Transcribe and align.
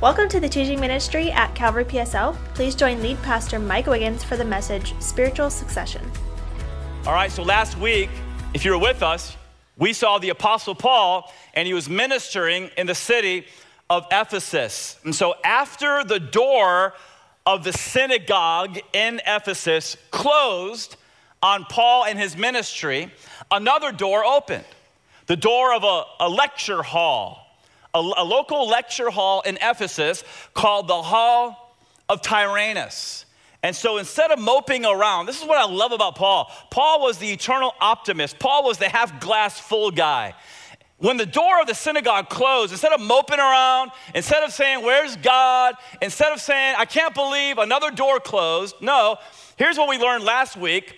Welcome 0.00 0.28
to 0.28 0.38
the 0.38 0.48
teaching 0.48 0.78
ministry 0.78 1.32
at 1.32 1.56
Calvary 1.56 1.84
PSL. 1.84 2.36
Please 2.54 2.76
join 2.76 3.02
lead 3.02 3.20
pastor 3.24 3.58
Mike 3.58 3.88
Wiggins 3.88 4.22
for 4.22 4.36
the 4.36 4.44
message 4.44 4.94
Spiritual 5.00 5.50
Succession. 5.50 6.08
All 7.04 7.14
right, 7.14 7.32
so 7.32 7.42
last 7.42 7.76
week, 7.78 8.08
if 8.54 8.64
you 8.64 8.70
were 8.70 8.78
with 8.78 9.02
us, 9.02 9.36
we 9.76 9.92
saw 9.92 10.18
the 10.18 10.28
Apostle 10.28 10.76
Paul 10.76 11.32
and 11.52 11.66
he 11.66 11.74
was 11.74 11.88
ministering 11.88 12.70
in 12.78 12.86
the 12.86 12.94
city 12.94 13.46
of 13.90 14.06
Ephesus. 14.12 15.00
And 15.02 15.12
so 15.12 15.34
after 15.42 16.04
the 16.04 16.20
door 16.20 16.94
of 17.44 17.64
the 17.64 17.72
synagogue 17.72 18.78
in 18.92 19.20
Ephesus 19.26 19.96
closed 20.12 20.94
on 21.42 21.64
Paul 21.64 22.04
and 22.04 22.16
his 22.16 22.36
ministry, 22.36 23.12
another 23.50 23.90
door 23.90 24.24
opened 24.24 24.64
the 25.26 25.34
door 25.34 25.74
of 25.74 25.82
a, 25.82 26.04
a 26.20 26.28
lecture 26.28 26.84
hall, 26.84 27.47
a, 27.94 27.98
a 27.98 28.24
local 28.24 28.68
lecture 28.68 29.10
hall 29.10 29.40
in 29.42 29.58
Ephesus 29.60 30.24
called 30.54 30.88
the 30.88 31.02
Hall 31.02 31.76
of 32.08 32.22
Tyrannus. 32.22 33.24
And 33.62 33.74
so 33.74 33.98
instead 33.98 34.30
of 34.30 34.38
moping 34.38 34.84
around, 34.84 35.26
this 35.26 35.40
is 35.40 35.46
what 35.46 35.58
I 35.58 35.70
love 35.70 35.92
about 35.92 36.14
Paul. 36.14 36.50
Paul 36.70 37.00
was 37.00 37.18
the 37.18 37.30
eternal 37.30 37.74
optimist, 37.80 38.38
Paul 38.38 38.64
was 38.64 38.78
the 38.78 38.88
half 38.88 39.20
glass 39.20 39.58
full 39.58 39.90
guy. 39.90 40.34
When 40.98 41.16
the 41.16 41.26
door 41.26 41.60
of 41.60 41.68
the 41.68 41.74
synagogue 41.74 42.28
closed, 42.28 42.72
instead 42.72 42.92
of 42.92 43.00
moping 43.00 43.38
around, 43.38 43.92
instead 44.16 44.42
of 44.42 44.52
saying, 44.52 44.84
Where's 44.84 45.16
God? 45.16 45.76
Instead 46.02 46.32
of 46.32 46.40
saying, 46.40 46.74
I 46.76 46.86
can't 46.86 47.14
believe 47.14 47.58
another 47.58 47.92
door 47.92 48.18
closed, 48.18 48.74
no, 48.80 49.16
here's 49.56 49.78
what 49.78 49.88
we 49.88 49.96
learned 49.96 50.24
last 50.24 50.56
week. 50.56 50.96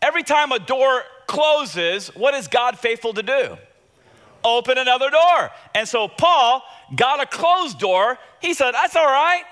Every 0.00 0.22
time 0.22 0.52
a 0.52 0.60
door 0.60 1.02
closes, 1.26 2.08
what 2.08 2.34
is 2.34 2.46
God 2.46 2.78
faithful 2.78 3.14
to 3.14 3.22
do? 3.22 3.56
Open 4.44 4.78
another 4.78 5.10
door. 5.10 5.50
And 5.74 5.88
so 5.88 6.08
Paul 6.08 6.62
got 6.94 7.20
a 7.20 7.26
closed 7.26 7.78
door. 7.78 8.18
He 8.40 8.54
said, 8.54 8.72
That's 8.72 8.96
all 8.96 9.06
right. 9.06 9.44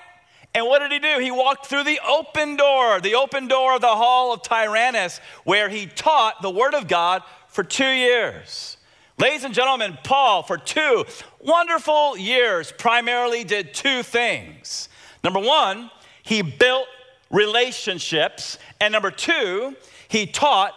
And 0.55 0.67
what 0.67 0.81
did 0.81 0.91
he 0.91 0.98
do? 0.98 1.20
He 1.20 1.31
walked 1.31 1.67
through 1.67 1.84
the 1.84 2.01
open 2.09 2.56
door, 2.56 3.01
the 3.01 3.14
open 3.14 3.47
door 3.47 3.77
of 3.77 3.81
the 3.81 3.87
hall 3.87 4.33
of 4.33 4.42
Tyrannus, 4.42 5.20
where 5.45 5.69
he 5.69 5.87
taught 5.87 6.42
the 6.42 6.51
word 6.51 6.75
of 6.75 6.89
God 6.89 7.23
for 7.48 7.62
two 7.62 7.89
years. 7.89 8.77
Ladies 9.17 9.45
and 9.45 9.55
gentlemen, 9.55 9.98
Paul, 10.03 10.42
for 10.42 10.56
two 10.56 11.05
wonderful 11.39 12.17
years, 12.17 12.73
primarily 12.73 13.45
did 13.45 13.75
two 13.75 14.03
things. 14.03 14.89
Number 15.23 15.41
one, 15.41 15.91
he 16.23 16.42
built 16.42 16.86
relationships. 17.31 18.59
And 18.81 18.92
number 18.92 19.11
two, 19.11 19.77
he 20.09 20.27
taught 20.27 20.73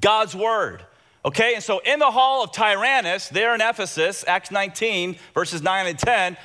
God's 0.00 0.34
word. 0.34 0.84
Okay, 1.24 1.54
and 1.54 1.62
so 1.62 1.80
in 1.80 2.00
the 2.00 2.10
hall 2.10 2.42
of 2.42 2.52
Tyrannus, 2.52 3.28
there 3.28 3.54
in 3.54 3.60
Ephesus, 3.60 4.24
Acts 4.26 4.50
19, 4.50 5.16
verses 5.34 5.62
9 5.62 5.86
and 5.86 5.98
10, 5.98 6.36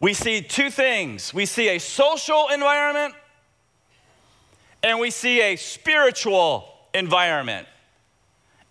we 0.00 0.12
see 0.12 0.42
two 0.42 0.70
things. 0.70 1.32
We 1.32 1.46
see 1.46 1.70
a 1.70 1.78
social 1.78 2.48
environment 2.48 3.14
and 4.82 5.00
we 5.00 5.10
see 5.10 5.40
a 5.40 5.56
spiritual 5.56 6.68
environment. 6.94 7.66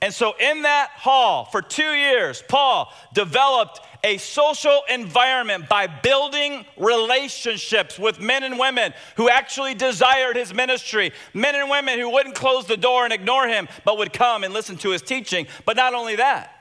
And 0.01 0.13
so, 0.13 0.35
in 0.39 0.61
that 0.61 0.89
hall 0.93 1.45
for 1.45 1.61
two 1.61 1.93
years, 1.93 2.43
Paul 2.47 2.93
developed 3.15 3.79
a 4.03 4.17
social 4.17 4.83
environment 4.89 5.67
by 5.67 5.87
building 5.87 6.65
relationships 6.77 7.97
with 7.97 8.21
men 8.21 8.43
and 8.43 8.59
women 8.59 8.93
who 9.15 9.27
actually 9.27 9.73
desired 9.73 10.35
his 10.35 10.53
ministry, 10.53 11.11
men 11.33 11.55
and 11.55 11.67
women 11.67 11.97
who 11.97 12.11
wouldn't 12.11 12.35
close 12.35 12.67
the 12.67 12.77
door 12.77 13.05
and 13.05 13.13
ignore 13.13 13.47
him, 13.47 13.67
but 13.85 13.97
would 13.97 14.13
come 14.13 14.43
and 14.43 14.53
listen 14.53 14.77
to 14.77 14.91
his 14.91 15.01
teaching. 15.01 15.47
But 15.65 15.77
not 15.77 15.95
only 15.95 16.17
that, 16.17 16.53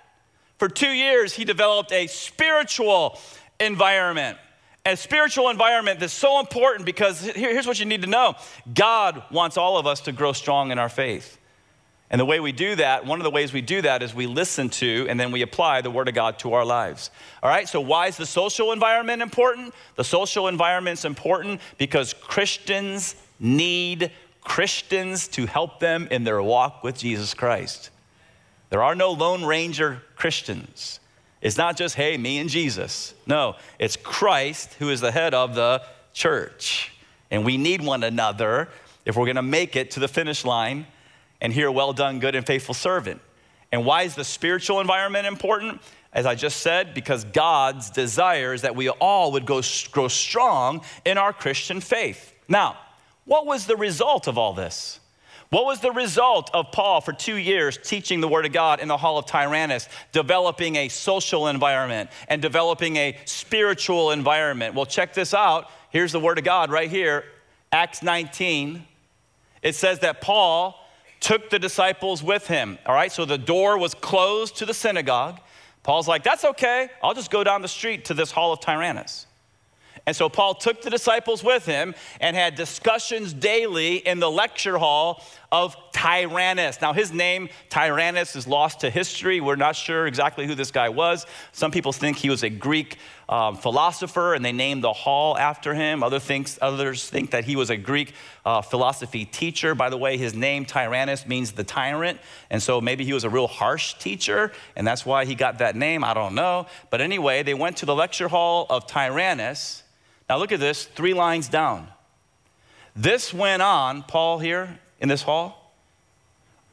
for 0.58 0.68
two 0.68 0.90
years, 0.90 1.34
he 1.34 1.44
developed 1.44 1.92
a 1.92 2.06
spiritual 2.06 3.18
environment. 3.60 4.38
A 4.86 4.96
spiritual 4.96 5.50
environment 5.50 6.00
that's 6.00 6.12
so 6.12 6.40
important 6.40 6.86
because 6.86 7.20
here's 7.20 7.66
what 7.66 7.78
you 7.78 7.84
need 7.86 8.02
to 8.02 8.08
know 8.08 8.34
God 8.72 9.22
wants 9.30 9.58
all 9.58 9.76
of 9.76 9.86
us 9.86 10.00
to 10.02 10.12
grow 10.12 10.32
strong 10.32 10.70
in 10.70 10.78
our 10.78 10.88
faith. 10.88 11.38
And 12.10 12.20
the 12.20 12.24
way 12.24 12.38
we 12.38 12.52
do 12.52 12.76
that, 12.76 13.04
one 13.04 13.18
of 13.18 13.24
the 13.24 13.30
ways 13.30 13.52
we 13.52 13.62
do 13.62 13.82
that 13.82 14.02
is 14.02 14.14
we 14.14 14.26
listen 14.26 14.68
to 14.70 15.06
and 15.08 15.18
then 15.18 15.32
we 15.32 15.42
apply 15.42 15.80
the 15.80 15.90
Word 15.90 16.08
of 16.08 16.14
God 16.14 16.38
to 16.40 16.52
our 16.52 16.64
lives. 16.64 17.10
All 17.42 17.50
right, 17.50 17.68
so 17.68 17.80
why 17.80 18.06
is 18.06 18.16
the 18.16 18.26
social 18.26 18.70
environment 18.70 19.22
important? 19.22 19.74
The 19.96 20.04
social 20.04 20.46
environment's 20.46 21.04
important 21.04 21.60
because 21.78 22.14
Christians 22.14 23.16
need 23.40 24.12
Christians 24.42 25.26
to 25.28 25.46
help 25.46 25.80
them 25.80 26.06
in 26.12 26.22
their 26.22 26.40
walk 26.40 26.84
with 26.84 26.96
Jesus 26.96 27.34
Christ. 27.34 27.90
There 28.70 28.82
are 28.82 28.94
no 28.94 29.10
Lone 29.10 29.44
Ranger 29.44 30.02
Christians. 30.14 31.00
It's 31.40 31.56
not 31.56 31.76
just, 31.76 31.96
hey, 31.96 32.16
me 32.16 32.38
and 32.38 32.48
Jesus. 32.48 33.14
No, 33.26 33.56
it's 33.80 33.96
Christ 33.96 34.74
who 34.74 34.90
is 34.90 35.00
the 35.00 35.10
head 35.10 35.34
of 35.34 35.56
the 35.56 35.82
church. 36.12 36.92
And 37.32 37.44
we 37.44 37.56
need 37.56 37.82
one 37.82 38.04
another 38.04 38.68
if 39.04 39.16
we're 39.16 39.26
gonna 39.26 39.42
make 39.42 39.74
it 39.74 39.90
to 39.92 40.00
the 40.00 40.08
finish 40.08 40.44
line 40.44 40.86
and 41.40 41.52
hear, 41.52 41.70
well 41.70 41.92
done, 41.92 42.18
good 42.18 42.34
and 42.34 42.46
faithful 42.46 42.74
servant. 42.74 43.20
And 43.72 43.84
why 43.84 44.02
is 44.02 44.14
the 44.14 44.24
spiritual 44.24 44.80
environment 44.80 45.26
important? 45.26 45.80
As 46.12 46.24
I 46.24 46.34
just 46.34 46.60
said, 46.60 46.94
because 46.94 47.24
God's 47.24 47.90
desire 47.90 48.54
is 48.54 48.62
that 48.62 48.74
we 48.74 48.88
all 48.88 49.32
would 49.32 49.44
go, 49.44 49.60
grow 49.90 50.08
strong 50.08 50.82
in 51.04 51.18
our 51.18 51.32
Christian 51.32 51.80
faith. 51.80 52.32
Now, 52.48 52.78
what 53.26 53.44
was 53.44 53.66
the 53.66 53.76
result 53.76 54.28
of 54.28 54.38
all 54.38 54.54
this? 54.54 55.00
What 55.50 55.64
was 55.64 55.80
the 55.80 55.92
result 55.92 56.50
of 56.54 56.72
Paul 56.72 57.00
for 57.00 57.12
two 57.12 57.36
years 57.36 57.78
teaching 57.82 58.20
the 58.20 58.28
Word 58.28 58.46
of 58.46 58.52
God 58.52 58.80
in 58.80 58.88
the 58.88 58.96
Hall 58.96 59.18
of 59.18 59.26
Tyrannus, 59.26 59.88
developing 60.12 60.76
a 60.76 60.88
social 60.88 61.46
environment 61.48 62.10
and 62.28 62.42
developing 62.42 62.96
a 62.96 63.16
spiritual 63.26 64.10
environment? 64.10 64.74
Well, 64.74 64.86
check 64.86 65.14
this 65.14 65.34
out. 65.34 65.70
Here's 65.90 66.12
the 66.12 66.20
Word 66.20 66.38
of 66.38 66.44
God 66.44 66.70
right 66.70 66.90
here, 66.90 67.24
Acts 67.70 68.02
19. 68.02 68.84
It 69.62 69.74
says 69.74 70.00
that 70.00 70.20
Paul 70.20 70.80
took 71.26 71.50
the 71.50 71.58
disciples 71.58 72.22
with 72.22 72.46
him. 72.46 72.78
All 72.86 72.94
right, 72.94 73.10
so 73.10 73.24
the 73.24 73.36
door 73.36 73.78
was 73.78 73.94
closed 73.94 74.58
to 74.58 74.64
the 74.64 74.72
synagogue. 74.72 75.40
Paul's 75.82 76.06
like, 76.06 76.22
that's 76.22 76.44
okay. 76.44 76.88
I'll 77.02 77.14
just 77.14 77.32
go 77.32 77.42
down 77.42 77.62
the 77.62 77.68
street 77.68 78.04
to 78.04 78.14
this 78.14 78.30
hall 78.30 78.52
of 78.52 78.60
Tyrannus. 78.60 79.26
And 80.06 80.14
so 80.14 80.28
Paul 80.28 80.54
took 80.54 80.82
the 80.82 80.90
disciples 80.90 81.42
with 81.42 81.66
him 81.66 81.96
and 82.20 82.36
had 82.36 82.54
discussions 82.54 83.32
daily 83.32 83.96
in 83.96 84.20
the 84.20 84.30
lecture 84.30 84.78
hall 84.78 85.20
of 85.52 85.76
Tyrannus. 85.92 86.80
Now, 86.80 86.92
his 86.92 87.12
name, 87.12 87.48
Tyrannus, 87.68 88.36
is 88.36 88.46
lost 88.46 88.80
to 88.80 88.90
history. 88.90 89.40
We're 89.40 89.56
not 89.56 89.76
sure 89.76 90.06
exactly 90.06 90.46
who 90.46 90.54
this 90.54 90.70
guy 90.70 90.88
was. 90.88 91.26
Some 91.52 91.70
people 91.70 91.92
think 91.92 92.16
he 92.16 92.30
was 92.30 92.42
a 92.42 92.50
Greek 92.50 92.98
um, 93.28 93.56
philosopher 93.56 94.34
and 94.34 94.44
they 94.44 94.52
named 94.52 94.84
the 94.84 94.92
hall 94.92 95.36
after 95.36 95.74
him. 95.74 96.02
Other 96.02 96.20
thinks, 96.20 96.58
others 96.62 97.08
think 97.08 97.30
that 97.32 97.44
he 97.44 97.56
was 97.56 97.70
a 97.70 97.76
Greek 97.76 98.12
uh, 98.44 98.62
philosophy 98.62 99.24
teacher. 99.24 99.74
By 99.74 99.90
the 99.90 99.96
way, 99.96 100.16
his 100.16 100.34
name, 100.34 100.64
Tyrannus, 100.64 101.26
means 101.26 101.52
the 101.52 101.64
tyrant. 101.64 102.20
And 102.50 102.62
so 102.62 102.80
maybe 102.80 103.04
he 103.04 103.12
was 103.12 103.24
a 103.24 103.30
real 103.30 103.48
harsh 103.48 103.94
teacher 103.94 104.52
and 104.76 104.86
that's 104.86 105.04
why 105.04 105.24
he 105.24 105.34
got 105.34 105.58
that 105.58 105.74
name. 105.74 106.04
I 106.04 106.14
don't 106.14 106.34
know. 106.34 106.66
But 106.90 107.00
anyway, 107.00 107.42
they 107.42 107.54
went 107.54 107.78
to 107.78 107.86
the 107.86 107.94
lecture 107.94 108.28
hall 108.28 108.66
of 108.70 108.86
Tyrannus 108.86 109.82
now 110.28 110.38
look 110.38 110.52
at 110.52 110.60
this, 110.60 110.84
three 110.84 111.14
lines 111.14 111.48
down. 111.48 111.88
This 112.94 113.32
went 113.32 113.62
on, 113.62 114.02
Paul 114.02 114.38
here 114.38 114.80
in 115.00 115.08
this 115.08 115.22
hall, 115.22 115.72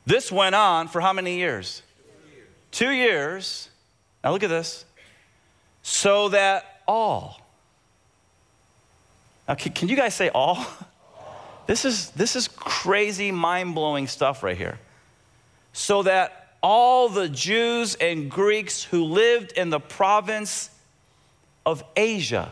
this 0.06 0.32
went 0.32 0.56
on 0.56 0.88
for 0.88 1.02
how 1.02 1.14
many 1.14 1.38
years? 1.38 1.82
Two 1.98 2.36
years. 2.36 2.48
Two 2.72 2.92
years. 2.92 3.70
Now 4.24 4.32
look 4.32 4.44
at 4.44 4.50
this. 4.50 4.86
So 5.82 6.30
that 6.30 6.82
all. 6.88 7.42
Now, 9.48 9.56
can, 9.56 9.74
can 9.74 9.90
you 9.90 9.96
guys 9.96 10.14
say 10.14 10.30
all? 10.30 10.58
all? 10.58 10.66
This 11.66 11.86
is, 11.86 12.10
this 12.10 12.36
is 12.36 12.50
crazy, 12.50 13.32
mind 13.32 13.74
blowing 13.74 14.08
stuff 14.08 14.44
right 14.44 14.58
here. 14.58 14.80
So 15.72 16.04
that 16.04 16.56
all 16.62 17.08
the 17.08 17.30
Jews 17.30 17.96
and 17.96 18.30
Greeks 18.30 18.84
who 18.84 19.06
lived 19.06 19.54
in 19.54 19.70
the 19.70 19.80
province 19.80 20.70
of 21.66 21.82
Asia, 21.96 22.52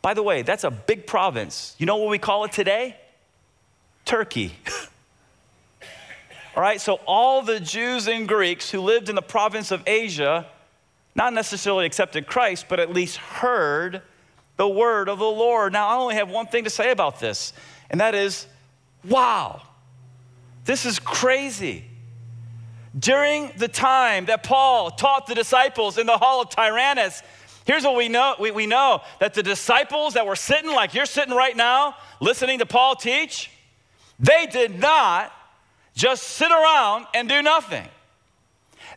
by 0.00 0.14
the 0.14 0.22
way, 0.22 0.40
that's 0.40 0.64
a 0.64 0.70
big 0.70 1.06
province. 1.06 1.74
You 1.78 1.84
know 1.84 1.96
what 1.96 2.08
we 2.08 2.18
call 2.18 2.44
it 2.44 2.52
today? 2.52 2.96
Turkey. 4.04 4.54
all 6.56 6.62
right, 6.62 6.80
so 6.80 7.00
all 7.06 7.42
the 7.42 7.60
Jews 7.60 8.08
and 8.08 8.26
Greeks 8.26 8.70
who 8.70 8.80
lived 8.80 9.08
in 9.08 9.14
the 9.14 9.22
province 9.22 9.70
of 9.70 9.82
Asia 9.86 10.46
not 11.14 11.32
necessarily 11.32 11.86
accepted 11.86 12.26
Christ, 12.26 12.66
but 12.68 12.80
at 12.80 12.92
least 12.92 13.16
heard 13.16 14.02
the 14.56 14.68
word 14.68 15.08
of 15.08 15.18
the 15.18 15.24
Lord. 15.24 15.72
Now, 15.72 15.88
I 15.88 15.96
only 15.96 16.14
have 16.14 16.30
one 16.30 16.46
thing 16.46 16.64
to 16.64 16.70
say 16.70 16.90
about 16.90 17.20
this, 17.20 17.52
and 17.90 18.00
that 18.00 18.14
is 18.14 18.46
wow, 19.04 19.62
this 20.64 20.84
is 20.84 20.98
crazy. 20.98 21.84
During 22.98 23.52
the 23.56 23.68
time 23.68 24.26
that 24.26 24.42
Paul 24.42 24.90
taught 24.90 25.26
the 25.26 25.34
disciples 25.34 25.96
in 25.96 26.06
the 26.06 26.18
hall 26.18 26.42
of 26.42 26.50
Tyrannus, 26.50 27.22
Here's 27.66 27.84
what 27.84 27.94
we 27.94 28.08
know 28.08 28.34
we, 28.40 28.50
we 28.50 28.66
know 28.66 29.02
that 29.20 29.34
the 29.34 29.42
disciples 29.42 30.14
that 30.14 30.26
were 30.26 30.34
sitting 30.34 30.72
like 30.72 30.94
you're 30.94 31.06
sitting 31.06 31.34
right 31.34 31.56
now, 31.56 31.94
listening 32.18 32.58
to 32.58 32.66
Paul 32.66 32.96
teach, 32.96 33.50
they 34.20 34.46
did 34.46 34.78
not 34.78 35.32
just 35.94 36.22
sit 36.22 36.50
around 36.50 37.06
and 37.14 37.28
do 37.28 37.42
nothing. 37.42 37.86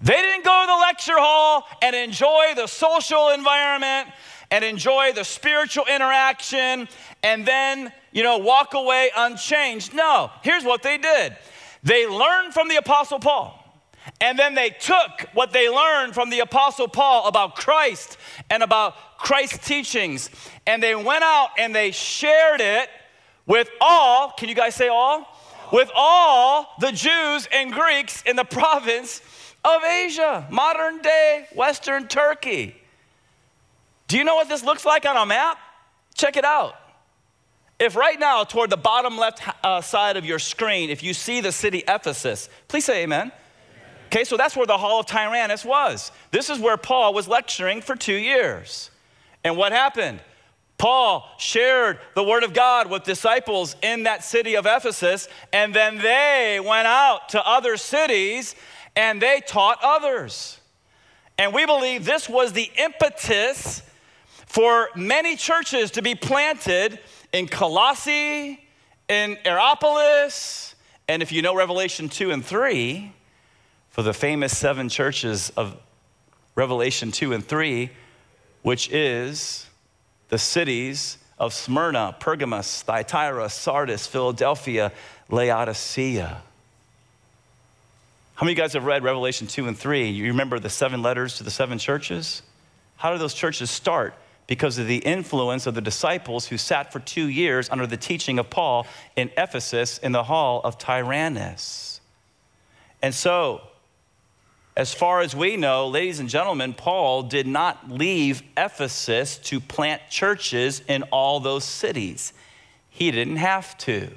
They 0.01 0.13
didn't 0.13 0.43
go 0.43 0.63
to 0.63 0.67
the 0.67 0.77
lecture 0.79 1.17
hall 1.17 1.65
and 1.81 1.95
enjoy 1.95 2.53
the 2.55 2.67
social 2.67 3.29
environment 3.29 4.09
and 4.51 4.63
enjoy 4.63 5.13
the 5.13 5.23
spiritual 5.23 5.85
interaction 5.85 6.87
and 7.23 7.45
then, 7.45 7.91
you 8.11 8.21
know, 8.21 8.37
walk 8.37 8.73
away 8.73 9.11
unchanged. 9.15 9.93
No, 9.93 10.29
here's 10.43 10.63
what 10.63 10.83
they 10.83 10.97
did 10.97 11.35
they 11.83 12.07
learned 12.07 12.53
from 12.53 12.69
the 12.69 12.77
Apostle 12.77 13.19
Paul. 13.19 13.59
And 14.19 14.37
then 14.37 14.53
they 14.53 14.69
took 14.69 15.27
what 15.33 15.53
they 15.53 15.69
learned 15.69 16.13
from 16.13 16.29
the 16.29 16.39
Apostle 16.39 16.89
Paul 16.89 17.27
about 17.27 17.55
Christ 17.55 18.17
and 18.49 18.61
about 18.61 19.17
Christ's 19.17 19.65
teachings, 19.65 20.29
and 20.67 20.83
they 20.83 20.95
went 20.95 21.23
out 21.23 21.49
and 21.57 21.73
they 21.73 21.91
shared 21.91 22.59
it 22.59 22.89
with 23.45 23.69
all, 23.81 24.31
can 24.31 24.49
you 24.49 24.55
guys 24.55 24.75
say 24.75 24.87
all? 24.87 25.27
With 25.71 25.89
all 25.95 26.67
the 26.79 26.91
Jews 26.91 27.47
and 27.51 27.73
Greeks 27.73 28.21
in 28.23 28.35
the 28.35 28.43
province 28.49 29.21
of 29.63 29.83
Asia, 29.83 30.47
modern 30.49 31.01
day 31.01 31.47
Western 31.55 32.07
Turkey. 32.07 32.75
Do 34.07 34.17
you 34.17 34.23
know 34.23 34.35
what 34.35 34.49
this 34.49 34.63
looks 34.63 34.85
like 34.85 35.05
on 35.05 35.17
a 35.17 35.25
map? 35.25 35.57
Check 36.15 36.37
it 36.37 36.45
out. 36.45 36.75
If 37.79 37.95
right 37.95 38.19
now, 38.19 38.43
toward 38.43 38.69
the 38.69 38.77
bottom 38.77 39.17
left 39.17 39.41
uh, 39.63 39.81
side 39.81 40.15
of 40.15 40.25
your 40.25 40.39
screen, 40.39 40.89
if 40.89 41.01
you 41.01 41.13
see 41.13 41.41
the 41.41 41.51
city 41.51 41.83
Ephesus, 41.87 42.49
please 42.67 42.85
say 42.85 43.03
amen. 43.03 43.31
Okay, 44.07 44.23
so 44.23 44.37
that's 44.37 44.55
where 44.55 44.67
the 44.67 44.77
Hall 44.77 44.99
of 44.99 45.07
Tyrannus 45.07 45.65
was. 45.65 46.11
This 46.29 46.51
is 46.51 46.59
where 46.59 46.77
Paul 46.77 47.15
was 47.15 47.27
lecturing 47.27 47.81
for 47.81 47.95
two 47.95 48.13
years. 48.13 48.91
And 49.43 49.57
what 49.57 49.71
happened? 49.71 50.19
Paul 50.83 51.29
shared 51.37 51.97
the 52.13 52.25
word 52.25 52.43
of 52.43 52.53
God 52.53 52.89
with 52.89 53.05
disciples 53.05 53.77
in 53.81 54.03
that 54.03 54.21
city 54.21 54.57
of 54.57 54.65
Ephesus, 54.65 55.29
and 55.53 55.73
then 55.73 55.97
they 55.99 56.59
went 56.61 56.87
out 56.87 57.29
to 57.29 57.47
other 57.47 57.77
cities 57.77 58.53
and 58.93 59.21
they 59.21 59.41
taught 59.47 59.79
others. 59.81 60.59
And 61.37 61.53
we 61.53 61.65
believe 61.65 62.03
this 62.03 62.27
was 62.27 62.51
the 62.51 62.69
impetus 62.75 63.81
for 64.45 64.89
many 64.93 65.37
churches 65.37 65.91
to 65.91 66.01
be 66.01 66.15
planted 66.15 66.99
in 67.31 67.47
Colossae, 67.47 68.59
in 69.07 69.37
Hierapolis, 69.45 70.75
and 71.07 71.23
if 71.23 71.31
you 71.31 71.41
know 71.41 71.55
Revelation 71.55 72.09
2 72.09 72.31
and 72.31 72.43
3, 72.43 73.09
for 73.87 74.01
the 74.01 74.13
famous 74.13 74.57
seven 74.57 74.89
churches 74.89 75.49
of 75.51 75.77
Revelation 76.55 77.13
2 77.13 77.31
and 77.31 77.47
3, 77.47 77.89
which 78.63 78.91
is 78.91 79.69
the 80.29 80.37
cities 80.37 81.17
of 81.37 81.53
Smyrna, 81.53 82.15
Pergamos, 82.19 82.83
Thyatira, 82.83 83.49
Sardis, 83.49 84.07
Philadelphia, 84.07 84.91
Laodicea. 85.29 86.41
How 88.35 88.45
many 88.45 88.53
of 88.53 88.57
you 88.57 88.63
guys 88.63 88.73
have 88.73 88.85
read 88.85 89.03
Revelation 89.03 89.47
2 89.47 89.67
and 89.67 89.77
3? 89.77 90.09
You 90.09 90.25
remember 90.25 90.59
the 90.59 90.69
seven 90.69 91.01
letters 91.01 91.37
to 91.37 91.43
the 91.43 91.51
seven 91.51 91.77
churches? 91.77 92.41
How 92.97 93.11
did 93.11 93.19
those 93.19 93.33
churches 93.33 93.69
start? 93.69 94.15
Because 94.47 94.77
of 94.77 94.87
the 94.87 94.97
influence 94.97 95.67
of 95.67 95.75
the 95.75 95.81
disciples 95.81 96.47
who 96.47 96.57
sat 96.57 96.91
for 96.91 96.99
two 96.99 97.27
years 97.27 97.69
under 97.69 97.87
the 97.87 97.97
teaching 97.97 98.39
of 98.39 98.49
Paul 98.49 98.87
in 99.15 99.29
Ephesus 99.37 99.97
in 99.99 100.11
the 100.11 100.23
hall 100.23 100.61
of 100.63 100.77
Tyrannus. 100.77 102.01
And 103.01 103.13
so, 103.13 103.61
as 104.75 104.93
far 104.93 105.21
as 105.21 105.35
we 105.35 105.55
know, 105.55 105.87
ladies 105.87 106.19
and 106.19 106.27
gentlemen, 106.27 106.73
Paul 106.73 107.23
did 107.23 107.45
not 107.45 107.91
leave 107.91 108.41
Ephesus 108.57 109.37
to 109.39 109.59
plant 109.59 110.01
churches 110.09 110.81
in 110.87 111.03
all 111.03 111.39
those 111.39 111.63
cities. 111.63 112.33
He 112.89 113.11
didn't 113.11 113.37
have 113.37 113.77
to. 113.79 114.11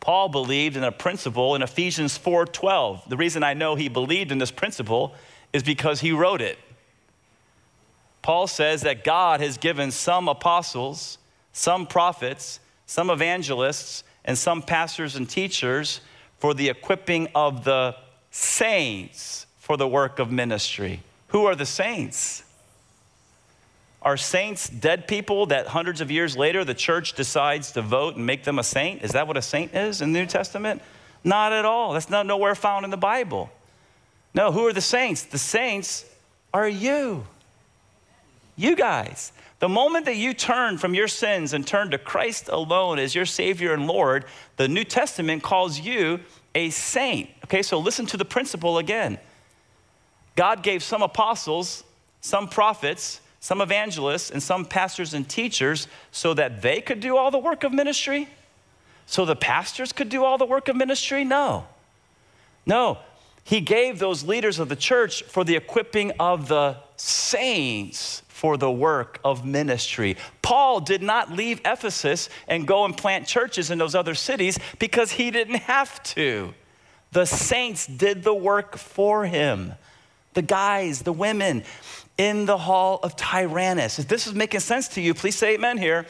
Paul 0.00 0.28
believed 0.28 0.76
in 0.76 0.84
a 0.84 0.92
principle 0.92 1.54
in 1.54 1.62
Ephesians 1.62 2.16
4:12. 2.16 3.08
The 3.08 3.16
reason 3.16 3.42
I 3.42 3.54
know 3.54 3.74
he 3.74 3.88
believed 3.88 4.32
in 4.32 4.38
this 4.38 4.50
principle 4.50 5.14
is 5.52 5.62
because 5.62 6.00
he 6.00 6.12
wrote 6.12 6.40
it. 6.40 6.58
Paul 8.22 8.46
says 8.46 8.82
that 8.82 9.04
God 9.04 9.40
has 9.40 9.58
given 9.58 9.90
some 9.90 10.28
apostles, 10.28 11.18
some 11.52 11.86
prophets, 11.86 12.60
some 12.86 13.10
evangelists, 13.10 14.04
and 14.24 14.38
some 14.38 14.62
pastors 14.62 15.16
and 15.16 15.28
teachers 15.28 16.00
for 16.38 16.54
the 16.54 16.70
equipping 16.70 17.28
of 17.34 17.64
the 17.64 17.94
saints 18.34 19.46
for 19.58 19.76
the 19.76 19.86
work 19.86 20.18
of 20.18 20.32
ministry. 20.32 21.00
Who 21.28 21.44
are 21.44 21.54
the 21.54 21.64
saints? 21.64 22.42
Are 24.02 24.16
saints 24.16 24.68
dead 24.68 25.06
people 25.06 25.46
that 25.46 25.68
hundreds 25.68 26.00
of 26.00 26.10
years 26.10 26.36
later 26.36 26.64
the 26.64 26.74
church 26.74 27.12
decides 27.12 27.70
to 27.72 27.82
vote 27.82 28.16
and 28.16 28.26
make 28.26 28.42
them 28.42 28.58
a 28.58 28.64
saint? 28.64 29.02
Is 29.02 29.12
that 29.12 29.28
what 29.28 29.36
a 29.36 29.42
saint 29.42 29.72
is 29.72 30.02
in 30.02 30.12
the 30.12 30.18
New 30.18 30.26
Testament? 30.26 30.82
Not 31.22 31.52
at 31.52 31.64
all. 31.64 31.92
That's 31.92 32.10
not 32.10 32.26
nowhere 32.26 32.56
found 32.56 32.84
in 32.84 32.90
the 32.90 32.96
Bible. 32.96 33.52
No, 34.34 34.50
who 34.50 34.66
are 34.66 34.72
the 34.72 34.80
saints? 34.80 35.22
The 35.22 35.38
saints 35.38 36.04
are 36.52 36.68
you. 36.68 37.24
You 38.56 38.74
guys. 38.74 39.30
The 39.60 39.68
moment 39.68 40.06
that 40.06 40.16
you 40.16 40.34
turn 40.34 40.76
from 40.76 40.92
your 40.92 41.08
sins 41.08 41.52
and 41.52 41.64
turn 41.64 41.92
to 41.92 41.98
Christ 41.98 42.48
alone 42.48 42.98
as 42.98 43.14
your 43.14 43.26
Savior 43.26 43.72
and 43.72 43.86
Lord, 43.86 44.24
the 44.56 44.66
New 44.66 44.84
Testament 44.84 45.44
calls 45.44 45.78
you 45.78 46.18
a 46.54 46.70
saint. 46.70 47.30
Okay, 47.44 47.62
so 47.62 47.78
listen 47.78 48.06
to 48.06 48.16
the 48.16 48.24
principle 48.24 48.78
again. 48.78 49.18
God 50.36 50.62
gave 50.62 50.82
some 50.82 51.02
apostles, 51.02 51.84
some 52.20 52.48
prophets, 52.48 53.20
some 53.40 53.60
evangelists, 53.60 54.30
and 54.30 54.42
some 54.42 54.64
pastors 54.64 55.14
and 55.14 55.28
teachers 55.28 55.86
so 56.10 56.34
that 56.34 56.62
they 56.62 56.80
could 56.80 57.00
do 57.00 57.16
all 57.16 57.30
the 57.30 57.38
work 57.38 57.62
of 57.62 57.72
ministry? 57.72 58.28
So 59.06 59.24
the 59.24 59.36
pastors 59.36 59.92
could 59.92 60.08
do 60.08 60.24
all 60.24 60.38
the 60.38 60.46
work 60.46 60.68
of 60.68 60.76
ministry? 60.76 61.24
No. 61.24 61.66
No. 62.64 62.98
He 63.44 63.60
gave 63.60 63.98
those 63.98 64.24
leaders 64.24 64.58
of 64.58 64.70
the 64.70 64.76
church 64.76 65.22
for 65.24 65.44
the 65.44 65.54
equipping 65.54 66.12
of 66.18 66.48
the 66.48 66.78
saints 66.96 68.22
for 68.28 68.56
the 68.56 68.70
work 68.70 69.20
of 69.22 69.44
ministry. 69.44 70.16
Paul 70.42 70.80
did 70.80 71.02
not 71.02 71.30
leave 71.30 71.60
Ephesus 71.64 72.30
and 72.48 72.66
go 72.66 72.84
and 72.84 72.96
plant 72.96 73.26
churches 73.26 73.70
in 73.70 73.78
those 73.78 73.94
other 73.94 74.14
cities 74.14 74.58
because 74.78 75.12
he 75.12 75.30
didn't 75.30 75.60
have 75.60 76.02
to. 76.02 76.54
The 77.12 77.26
saints 77.26 77.86
did 77.86 78.24
the 78.24 78.34
work 78.34 78.76
for 78.76 79.24
him. 79.24 79.74
The 80.32 80.42
guys, 80.42 81.02
the 81.02 81.12
women 81.12 81.62
in 82.18 82.46
the 82.46 82.58
hall 82.58 82.98
of 83.02 83.14
Tyrannus. 83.14 83.98
If 83.98 84.08
this 84.08 84.26
is 84.26 84.34
making 84.34 84.60
sense 84.60 84.88
to 84.88 85.00
you, 85.00 85.14
please 85.14 85.36
say 85.36 85.54
amen 85.54 85.78
here. 85.78 86.06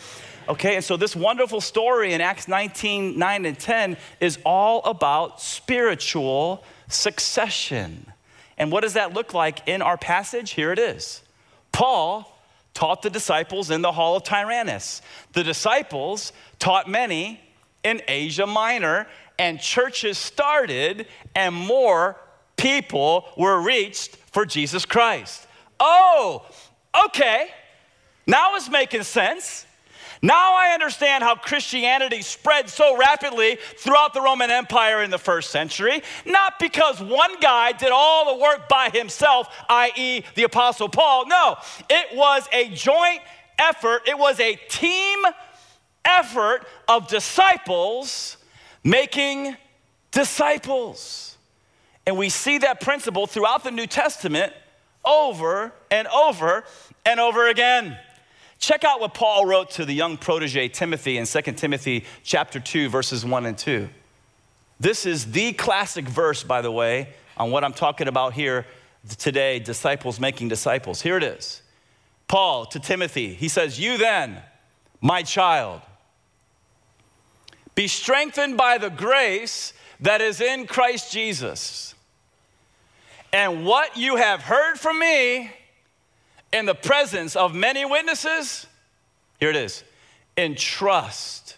Okay, 0.48 0.76
and 0.76 0.84
so 0.84 0.96
this 0.96 1.16
wonderful 1.16 1.60
story 1.60 2.12
in 2.12 2.20
Acts 2.20 2.48
19 2.48 3.18
9 3.18 3.44
and 3.46 3.58
10 3.58 3.96
is 4.20 4.38
all 4.44 4.82
about 4.84 5.40
spiritual 5.40 6.64
succession. 6.88 8.06
And 8.56 8.70
what 8.70 8.82
does 8.82 8.94
that 8.94 9.12
look 9.12 9.34
like 9.34 9.66
in 9.68 9.82
our 9.82 9.96
passage? 9.96 10.52
Here 10.52 10.72
it 10.72 10.78
is. 10.78 11.22
Paul 11.72 12.30
taught 12.72 13.02
the 13.02 13.10
disciples 13.10 13.70
in 13.70 13.82
the 13.82 13.92
hall 13.92 14.16
of 14.16 14.24
Tyrannus. 14.24 15.02
The 15.32 15.44
disciples 15.44 16.32
taught 16.58 16.88
many 16.88 17.40
in 17.82 18.02
Asia 18.08 18.46
Minor, 18.46 19.06
and 19.38 19.60
churches 19.60 20.18
started, 20.18 21.06
and 21.34 21.54
more 21.54 22.16
people 22.56 23.26
were 23.36 23.60
reached 23.60 24.16
for 24.32 24.46
Jesus 24.46 24.84
Christ. 24.86 25.46
Oh, 25.78 26.46
okay. 27.06 27.48
Now 28.26 28.54
it's 28.54 28.70
making 28.70 29.02
sense. 29.02 29.66
Now 30.24 30.54
I 30.54 30.72
understand 30.72 31.22
how 31.22 31.34
Christianity 31.34 32.22
spread 32.22 32.70
so 32.70 32.96
rapidly 32.96 33.58
throughout 33.76 34.14
the 34.14 34.22
Roman 34.22 34.50
Empire 34.50 35.02
in 35.02 35.10
the 35.10 35.18
first 35.18 35.50
century. 35.50 36.02
Not 36.24 36.58
because 36.58 36.98
one 36.98 37.38
guy 37.40 37.72
did 37.72 37.90
all 37.92 38.34
the 38.34 38.42
work 38.42 38.66
by 38.66 38.88
himself, 38.88 39.48
i.e., 39.68 40.24
the 40.34 40.44
Apostle 40.44 40.88
Paul. 40.88 41.26
No, 41.26 41.56
it 41.90 42.16
was 42.16 42.48
a 42.54 42.70
joint 42.70 43.20
effort, 43.58 44.08
it 44.08 44.18
was 44.18 44.40
a 44.40 44.54
team 44.70 45.18
effort 46.06 46.64
of 46.88 47.06
disciples 47.06 48.38
making 48.82 49.54
disciples. 50.10 51.36
And 52.06 52.16
we 52.16 52.30
see 52.30 52.56
that 52.58 52.80
principle 52.80 53.26
throughout 53.26 53.62
the 53.62 53.70
New 53.70 53.86
Testament 53.86 54.54
over 55.04 55.74
and 55.90 56.08
over 56.08 56.64
and 57.04 57.20
over 57.20 57.46
again. 57.46 57.98
Check 58.64 58.82
out 58.82 58.98
what 58.98 59.12
Paul 59.12 59.44
wrote 59.44 59.72
to 59.72 59.84
the 59.84 59.92
young 59.92 60.16
protege 60.16 60.68
Timothy 60.68 61.18
in 61.18 61.26
2 61.26 61.42
Timothy 61.52 62.06
chapter 62.22 62.58
2 62.58 62.88
verses 62.88 63.22
1 63.22 63.44
and 63.44 63.58
2. 63.58 63.90
This 64.80 65.04
is 65.04 65.32
the 65.32 65.52
classic 65.52 66.08
verse 66.08 66.42
by 66.42 66.62
the 66.62 66.72
way 66.72 67.10
on 67.36 67.50
what 67.50 67.62
I'm 67.62 67.74
talking 67.74 68.08
about 68.08 68.32
here 68.32 68.64
today, 69.18 69.58
disciples 69.58 70.18
making 70.18 70.48
disciples. 70.48 71.02
Here 71.02 71.18
it 71.18 71.22
is. 71.22 71.60
Paul 72.26 72.64
to 72.64 72.80
Timothy, 72.80 73.34
he 73.34 73.48
says, 73.48 73.78
"You 73.78 73.98
then, 73.98 74.42
my 75.02 75.22
child, 75.22 75.82
be 77.74 77.86
strengthened 77.86 78.56
by 78.56 78.78
the 78.78 78.88
grace 78.88 79.74
that 80.00 80.22
is 80.22 80.40
in 80.40 80.66
Christ 80.66 81.12
Jesus. 81.12 81.94
And 83.30 83.66
what 83.66 83.98
you 83.98 84.16
have 84.16 84.40
heard 84.40 84.80
from 84.80 84.98
me 84.98 85.52
in 86.54 86.66
the 86.66 86.74
presence 86.74 87.34
of 87.34 87.52
many 87.52 87.84
witnesses, 87.84 88.68
here 89.40 89.50
it 89.50 89.56
is, 89.56 89.82
entrust 90.36 91.56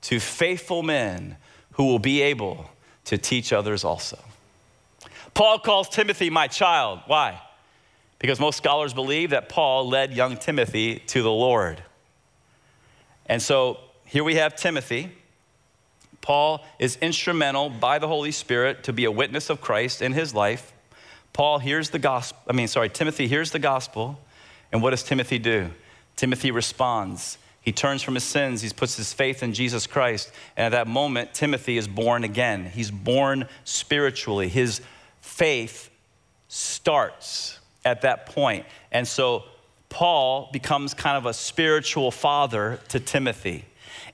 to 0.00 0.18
faithful 0.18 0.82
men 0.82 1.36
who 1.72 1.84
will 1.84 1.98
be 1.98 2.22
able 2.22 2.70
to 3.04 3.18
teach 3.18 3.52
others 3.52 3.84
also. 3.84 4.18
Paul 5.34 5.58
calls 5.58 5.90
Timothy 5.90 6.30
my 6.30 6.46
child. 6.46 7.00
Why? 7.06 7.42
Because 8.18 8.40
most 8.40 8.56
scholars 8.56 8.94
believe 8.94 9.30
that 9.30 9.50
Paul 9.50 9.86
led 9.86 10.14
young 10.14 10.38
Timothy 10.38 11.00
to 11.08 11.22
the 11.22 11.30
Lord. 11.30 11.82
And 13.26 13.42
so 13.42 13.80
here 14.06 14.24
we 14.24 14.36
have 14.36 14.56
Timothy. 14.56 15.12
Paul 16.22 16.64
is 16.78 16.96
instrumental 17.02 17.68
by 17.68 17.98
the 17.98 18.08
Holy 18.08 18.32
Spirit 18.32 18.84
to 18.84 18.94
be 18.94 19.04
a 19.04 19.10
witness 19.10 19.50
of 19.50 19.60
Christ 19.60 20.00
in 20.00 20.12
his 20.12 20.34
life. 20.34 20.72
Paul 21.32 21.58
hears 21.58 21.90
the 21.90 21.98
gospel, 21.98 22.38
I 22.48 22.52
mean, 22.52 22.68
sorry, 22.68 22.88
Timothy 22.88 23.26
hears 23.26 23.50
the 23.50 23.58
gospel. 23.58 24.18
And 24.70 24.82
what 24.82 24.90
does 24.90 25.02
Timothy 25.02 25.38
do? 25.38 25.70
Timothy 26.16 26.50
responds. 26.50 27.38
He 27.60 27.72
turns 27.72 28.02
from 28.02 28.14
his 28.14 28.24
sins. 28.24 28.62
He 28.62 28.70
puts 28.70 28.96
his 28.96 29.12
faith 29.12 29.42
in 29.42 29.54
Jesus 29.54 29.86
Christ. 29.86 30.32
And 30.56 30.66
at 30.66 30.76
that 30.76 30.88
moment, 30.88 31.32
Timothy 31.32 31.76
is 31.76 31.86
born 31.86 32.24
again. 32.24 32.66
He's 32.66 32.90
born 32.90 33.46
spiritually. 33.64 34.48
His 34.48 34.80
faith 35.20 35.90
starts 36.48 37.60
at 37.84 38.02
that 38.02 38.26
point. 38.26 38.66
And 38.90 39.06
so 39.06 39.44
Paul 39.88 40.50
becomes 40.52 40.92
kind 40.92 41.16
of 41.16 41.26
a 41.26 41.34
spiritual 41.34 42.10
father 42.10 42.80
to 42.88 42.98
Timothy. 42.98 43.64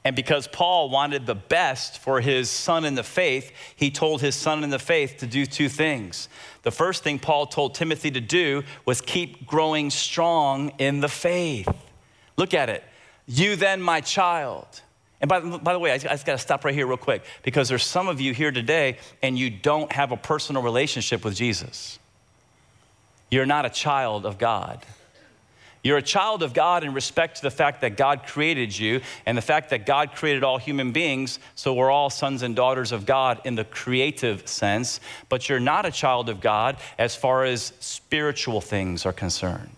And 0.08 0.16
because 0.16 0.46
Paul 0.46 0.88
wanted 0.88 1.26
the 1.26 1.34
best 1.34 1.98
for 1.98 2.22
his 2.22 2.48
son 2.48 2.86
in 2.86 2.94
the 2.94 3.02
faith, 3.02 3.52
he 3.76 3.90
told 3.90 4.22
his 4.22 4.34
son 4.34 4.64
in 4.64 4.70
the 4.70 4.78
faith 4.78 5.18
to 5.18 5.26
do 5.26 5.44
two 5.44 5.68
things. 5.68 6.30
The 6.62 6.70
first 6.70 7.04
thing 7.04 7.18
Paul 7.18 7.44
told 7.44 7.74
Timothy 7.74 8.10
to 8.12 8.20
do 8.22 8.62
was 8.86 9.02
keep 9.02 9.46
growing 9.46 9.90
strong 9.90 10.70
in 10.78 11.00
the 11.00 11.10
faith. 11.10 11.68
Look 12.38 12.54
at 12.54 12.70
it. 12.70 12.84
You 13.26 13.54
then, 13.54 13.82
my 13.82 14.00
child. 14.00 14.80
And 15.20 15.28
by, 15.28 15.40
by 15.40 15.74
the 15.74 15.78
way, 15.78 15.90
I, 15.90 15.96
I 15.96 15.98
just 15.98 16.24
got 16.24 16.32
to 16.32 16.38
stop 16.38 16.64
right 16.64 16.72
here 16.72 16.86
real 16.86 16.96
quick 16.96 17.22
because 17.42 17.68
there's 17.68 17.84
some 17.84 18.08
of 18.08 18.18
you 18.18 18.32
here 18.32 18.50
today 18.50 18.96
and 19.22 19.38
you 19.38 19.50
don't 19.50 19.92
have 19.92 20.10
a 20.10 20.16
personal 20.16 20.62
relationship 20.62 21.22
with 21.22 21.34
Jesus. 21.34 21.98
You're 23.30 23.44
not 23.44 23.66
a 23.66 23.70
child 23.70 24.24
of 24.24 24.38
God. 24.38 24.86
You're 25.85 25.99
a 25.99 26.02
child 26.02 26.42
of 26.42 26.54
God 26.54 26.82
in 26.82 26.92
respect 26.92 27.37
to 27.37 27.42
the 27.42 27.50
fact 27.50 27.82
that 27.82 27.97
God 27.97 28.26
created 28.26 28.76
you 28.76 29.00
and 29.25 29.38
the 29.38 29.42
fact 29.42 29.70
that 29.70 29.87
God 29.87 30.12
created 30.14 30.42
all 30.42 30.58
human 30.58 30.92
beings, 30.92 31.38
so 31.54 31.73
we're 31.73 31.90
all 31.90 32.11
sons 32.11 32.42
and 32.42 32.56
daughters 32.56 32.90
of 32.90 33.06
God 33.06 33.40
in 33.44 33.54
the 33.54 33.64
creative 33.64 34.47
sense, 34.49 35.00
but 35.28 35.49
you're 35.49 35.61
not 35.61 35.87
a 35.87 35.90
child 35.90 36.28
of 36.28 36.40
God 36.40 36.76
as 36.99 37.14
far 37.14 37.44
as 37.44 37.73
spiritual 37.78 38.61
things 38.61 39.06
are 39.06 39.12
concerned. 39.12 39.70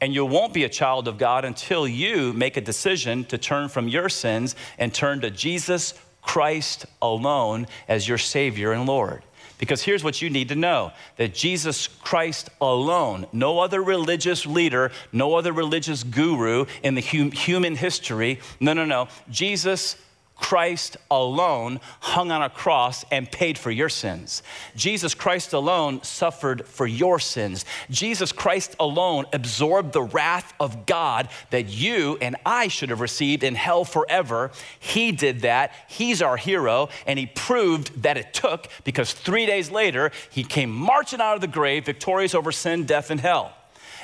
And 0.00 0.14
you 0.14 0.24
won't 0.24 0.54
be 0.54 0.64
a 0.64 0.68
child 0.68 1.08
of 1.08 1.18
God 1.18 1.44
until 1.44 1.86
you 1.86 2.32
make 2.32 2.56
a 2.56 2.60
decision 2.60 3.24
to 3.24 3.38
turn 3.38 3.68
from 3.68 3.88
your 3.88 4.08
sins 4.08 4.54
and 4.78 4.94
turn 4.94 5.20
to 5.20 5.30
Jesus 5.30 5.94
Christ 6.22 6.86
alone 7.00 7.66
as 7.88 8.06
your 8.06 8.18
Savior 8.18 8.72
and 8.72 8.86
Lord. 8.86 9.22
Because 9.58 9.82
here's 9.82 10.04
what 10.04 10.22
you 10.22 10.30
need 10.30 10.48
to 10.48 10.54
know 10.54 10.92
that 11.16 11.34
Jesus 11.34 11.88
Christ 11.88 12.48
alone, 12.60 13.26
no 13.32 13.58
other 13.58 13.82
religious 13.82 14.46
leader, 14.46 14.92
no 15.12 15.34
other 15.34 15.52
religious 15.52 16.04
guru 16.04 16.66
in 16.82 16.94
the 16.94 17.02
hum- 17.02 17.32
human 17.32 17.74
history, 17.74 18.38
no, 18.60 18.72
no, 18.72 18.84
no. 18.84 19.08
Jesus 19.30 19.96
Christ 20.38 20.96
alone 21.10 21.80
hung 22.00 22.30
on 22.30 22.42
a 22.42 22.48
cross 22.48 23.04
and 23.10 23.30
paid 23.30 23.58
for 23.58 23.70
your 23.70 23.88
sins. 23.88 24.42
Jesus 24.76 25.14
Christ 25.14 25.52
alone 25.52 26.02
suffered 26.02 26.66
for 26.66 26.86
your 26.86 27.18
sins. 27.18 27.64
Jesus 27.90 28.32
Christ 28.32 28.76
alone 28.80 29.26
absorbed 29.32 29.92
the 29.92 30.02
wrath 30.02 30.54
of 30.60 30.86
God 30.86 31.28
that 31.50 31.68
you 31.68 32.16
and 32.20 32.36
I 32.46 32.68
should 32.68 32.90
have 32.90 33.00
received 33.00 33.42
in 33.42 33.56
hell 33.56 33.84
forever. 33.84 34.50
He 34.78 35.12
did 35.12 35.42
that. 35.42 35.72
He's 35.88 36.22
our 36.22 36.36
hero, 36.36 36.88
and 37.06 37.18
he 37.18 37.26
proved 37.26 38.02
that 38.02 38.16
it 38.16 38.32
took 38.32 38.68
because 38.84 39.12
three 39.12 39.44
days 39.44 39.70
later, 39.70 40.12
he 40.30 40.44
came 40.44 40.70
marching 40.70 41.20
out 41.20 41.34
of 41.34 41.40
the 41.40 41.46
grave, 41.48 41.84
victorious 41.84 42.34
over 42.34 42.52
sin, 42.52 42.84
death, 42.84 43.10
and 43.10 43.20
hell. 43.20 43.57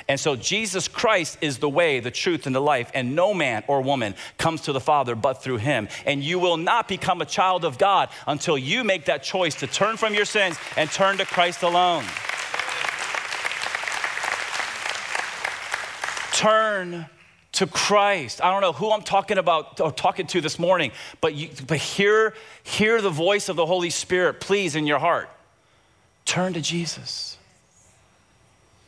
And 0.07 0.19
so 0.19 0.35
Jesus 0.35 0.87
Christ 0.87 1.39
is 1.41 1.57
the 1.57 1.69
way, 1.69 1.99
the 1.99 2.11
truth, 2.11 2.45
and 2.45 2.55
the 2.55 2.61
life, 2.61 2.91
and 2.93 3.15
no 3.15 3.33
man 3.33 3.63
or 3.67 3.81
woman 3.81 4.13
comes 4.37 4.61
to 4.61 4.71
the 4.71 4.79
Father 4.79 5.15
but 5.15 5.41
through 5.41 5.57
him. 5.57 5.87
And 6.05 6.23
you 6.23 6.37
will 6.37 6.57
not 6.57 6.87
become 6.87 7.21
a 7.21 7.25
child 7.25 7.65
of 7.65 7.79
God 7.79 8.09
until 8.27 8.57
you 8.57 8.83
make 8.83 9.05
that 9.05 9.23
choice 9.23 9.55
to 9.55 9.67
turn 9.67 9.97
from 9.97 10.13
your 10.13 10.25
sins 10.25 10.57
and 10.77 10.91
turn 10.91 11.17
to 11.17 11.25
Christ 11.25 11.63
alone. 11.63 12.03
Turn 16.33 17.07
to 17.53 17.65
Christ. 17.65 18.43
I 18.43 18.51
don't 18.51 18.61
know 18.61 18.73
who 18.73 18.91
I'm 18.91 19.01
talking 19.01 19.37
about 19.37 19.79
or 19.79 19.91
talking 19.91 20.27
to 20.27 20.41
this 20.41 20.59
morning, 20.59 20.91
but 21.21 21.33
you, 21.33 21.49
but 21.65 21.77
hear 21.77 22.33
hear 22.63 23.01
the 23.01 23.09
voice 23.09 23.47
of 23.49 23.55
the 23.55 23.65
Holy 23.65 23.89
Spirit 23.89 24.41
please 24.41 24.75
in 24.75 24.85
your 24.85 24.99
heart. 24.99 25.29
Turn 26.25 26.53
to 26.53 26.61
Jesus. 26.61 27.37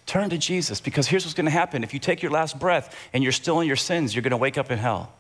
Turn 0.08 0.30
to 0.32 0.38
Jesus 0.38 0.82
because 0.82 1.08
here's 1.08 1.26
what's 1.26 1.36
going 1.36 1.46
to 1.46 1.52
happen. 1.52 1.84
If 1.84 1.94
you 1.94 2.00
take 2.00 2.24
your 2.24 2.32
last 2.32 2.58
breath 2.58 2.98
and 3.14 3.22
you're 3.22 3.34
still 3.34 3.60
in 3.60 3.68
your 3.68 3.76
sins, 3.76 4.16
you're 4.16 4.24
going 4.24 4.32
to 4.32 4.38
wake 4.38 4.58
up 4.58 4.72
in 4.72 4.80
hell. 4.80 5.12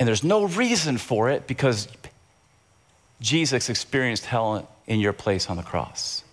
And 0.00 0.08
there's 0.08 0.24
no 0.24 0.46
reason 0.46 0.98
for 0.98 1.30
it 1.30 1.46
because 1.46 1.86
Jesus 3.20 3.68
experienced 3.68 4.24
hell 4.24 4.68
in 4.86 5.00
your 5.00 5.12
place 5.12 5.48
on 5.48 5.56
the 5.56 5.62
cross. 5.62 6.24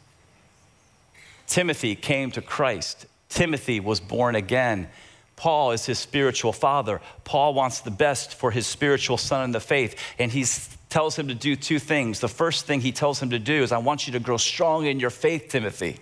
Timothy 1.45 1.95
came 1.95 2.31
to 2.31 2.41
Christ. 2.41 3.05
Timothy 3.27 3.81
was 3.81 3.99
born 3.99 4.35
again. 4.35 4.87
Paul 5.35 5.71
is 5.71 5.85
his 5.85 5.99
spiritual 5.99 6.53
father. 6.53 7.01
Paul 7.25 7.53
wants 7.53 7.81
the 7.81 7.91
best 7.91 8.33
for 8.33 8.51
his 8.51 8.65
spiritual 8.65 9.17
son 9.17 9.43
in 9.43 9.51
the 9.51 9.59
faith, 9.59 9.99
and 10.17 10.31
he 10.31 10.45
tells 10.89 11.17
him 11.17 11.27
to 11.27 11.35
do 11.35 11.55
two 11.55 11.79
things. 11.79 12.21
The 12.21 12.29
first 12.29 12.65
thing 12.65 12.79
he 12.79 12.91
tells 12.91 13.21
him 13.21 13.31
to 13.31 13.39
do 13.39 13.61
is, 13.61 13.71
I 13.71 13.79
want 13.79 14.07
you 14.07 14.13
to 14.13 14.19
grow 14.19 14.37
strong 14.37 14.85
in 14.85 14.99
your 14.99 15.09
faith, 15.09 15.49
Timothy. 15.49 15.97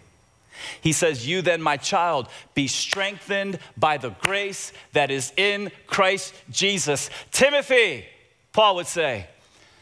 He 0.81 0.93
says, 0.93 1.27
You 1.27 1.41
then, 1.41 1.61
my 1.61 1.77
child, 1.77 2.27
be 2.53 2.67
strengthened 2.67 3.59
by 3.77 3.97
the 3.97 4.11
grace 4.21 4.73
that 4.93 5.11
is 5.11 5.31
in 5.37 5.71
Christ 5.87 6.33
Jesus. 6.49 7.09
Timothy, 7.31 8.05
Paul 8.53 8.75
would 8.75 8.87
say, 8.87 9.27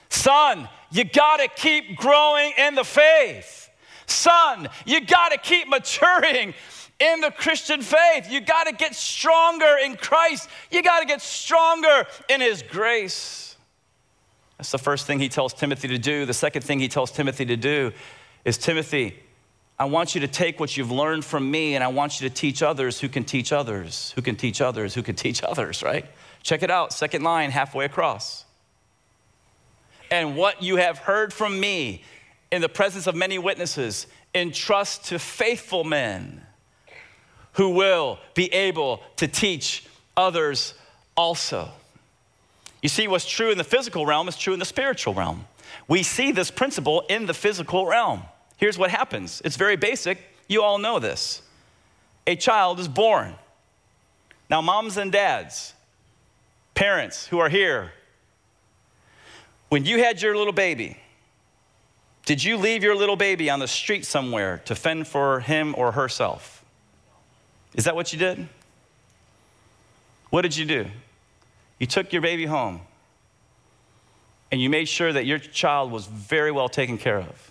Son, 0.09 0.69
you 0.91 1.03
gotta 1.03 1.47
keep 1.47 1.97
growing 1.97 2.53
in 2.57 2.75
the 2.75 2.83
faith. 2.83 3.69
Son, 4.05 4.69
you 4.85 5.01
gotta 5.01 5.37
keep 5.37 5.67
maturing 5.67 6.53
in 6.99 7.21
the 7.21 7.31
Christian 7.31 7.81
faith. 7.81 8.31
You 8.31 8.41
gotta 8.41 8.71
get 8.71 8.95
stronger 8.95 9.77
in 9.83 9.95
Christ. 9.95 10.49
You 10.71 10.81
gotta 10.81 11.05
get 11.05 11.21
stronger 11.21 12.05
in 12.29 12.41
His 12.41 12.63
grace. 12.63 13.47
That's 14.57 14.71
the 14.71 14.79
first 14.79 15.05
thing 15.05 15.19
he 15.19 15.29
tells 15.29 15.53
Timothy 15.53 15.87
to 15.89 15.97
do. 15.97 16.25
The 16.25 16.33
second 16.33 16.63
thing 16.63 16.79
he 16.79 16.87
tells 16.87 17.11
Timothy 17.11 17.45
to 17.45 17.57
do 17.57 17.91
is 18.43 18.57
Timothy, 18.57 19.19
I 19.79 19.85
want 19.85 20.15
you 20.15 20.21
to 20.21 20.27
take 20.27 20.59
what 20.59 20.75
you've 20.75 20.91
learned 20.91 21.23
from 21.23 21.49
me 21.49 21.75
and 21.75 21.83
I 21.83 21.89
want 21.89 22.19
you 22.19 22.27
to 22.27 22.33
teach 22.33 22.63
others 22.63 22.99
who 22.99 23.09
can 23.09 23.23
teach 23.23 23.51
others, 23.51 24.11
who 24.15 24.21
can 24.21 24.35
teach 24.35 24.59
others, 24.59 24.95
who 24.95 25.03
can 25.03 25.15
teach 25.15 25.43
others, 25.43 25.83
right? 25.83 26.05
Check 26.41 26.63
it 26.63 26.71
out, 26.71 26.93
second 26.93 27.23
line, 27.23 27.51
halfway 27.51 27.85
across. 27.85 28.45
And 30.09 30.35
what 30.35 30.63
you 30.63 30.77
have 30.77 30.97
heard 30.99 31.31
from 31.31 31.59
me 31.59 32.03
in 32.51 32.61
the 32.61 32.69
presence 32.69 33.07
of 33.07 33.15
many 33.15 33.37
witnesses, 33.37 34.07
entrust 34.33 35.05
to 35.05 35.19
faithful 35.19 35.83
men 35.83 36.41
who 37.53 37.69
will 37.69 38.19
be 38.33 38.53
able 38.53 39.01
to 39.17 39.27
teach 39.27 39.85
others 40.15 40.73
also. 41.15 41.69
You 42.81 42.89
see, 42.89 43.07
what's 43.07 43.27
true 43.27 43.51
in 43.51 43.57
the 43.57 43.63
physical 43.63 44.05
realm 44.05 44.27
is 44.27 44.37
true 44.37 44.53
in 44.53 44.59
the 44.59 44.65
spiritual 44.65 45.13
realm. 45.13 45.45
We 45.87 46.03
see 46.03 46.31
this 46.31 46.51
principle 46.51 47.03
in 47.09 47.25
the 47.25 47.33
physical 47.33 47.85
realm. 47.85 48.21
Here's 48.57 48.77
what 48.77 48.89
happens 48.89 49.41
it's 49.45 49.55
very 49.55 49.75
basic. 49.75 50.19
You 50.47 50.63
all 50.63 50.77
know 50.77 50.99
this. 50.99 51.41
A 52.25 52.35
child 52.35 52.79
is 52.79 52.87
born. 52.87 53.35
Now, 54.49 54.61
moms 54.61 54.97
and 54.97 55.11
dads, 55.11 55.73
parents 56.73 57.27
who 57.27 57.39
are 57.39 57.49
here, 57.49 57.91
when 59.69 59.85
you 59.85 59.99
had 59.99 60.21
your 60.21 60.35
little 60.37 60.53
baby, 60.53 60.97
did 62.25 62.43
you 62.43 62.57
leave 62.57 62.83
your 62.83 62.95
little 62.95 63.15
baby 63.15 63.49
on 63.49 63.59
the 63.59 63.67
street 63.67 64.05
somewhere 64.05 64.61
to 64.65 64.75
fend 64.75 65.07
for 65.07 65.41
him 65.41 65.75
or 65.77 65.93
herself? 65.93 66.63
Is 67.75 67.85
that 67.85 67.95
what 67.95 68.11
you 68.11 68.19
did? 68.19 68.47
What 70.29 70.41
did 70.41 70.55
you 70.55 70.65
do? 70.65 70.87
You 71.79 71.87
took 71.87 72.11
your 72.11 72.21
baby 72.21 72.45
home 72.45 72.81
and 74.51 74.61
you 74.61 74.69
made 74.69 74.87
sure 74.87 75.11
that 75.11 75.25
your 75.25 75.39
child 75.39 75.91
was 75.91 76.05
very 76.05 76.51
well 76.51 76.69
taken 76.69 76.97
care 76.97 77.19
of 77.19 77.46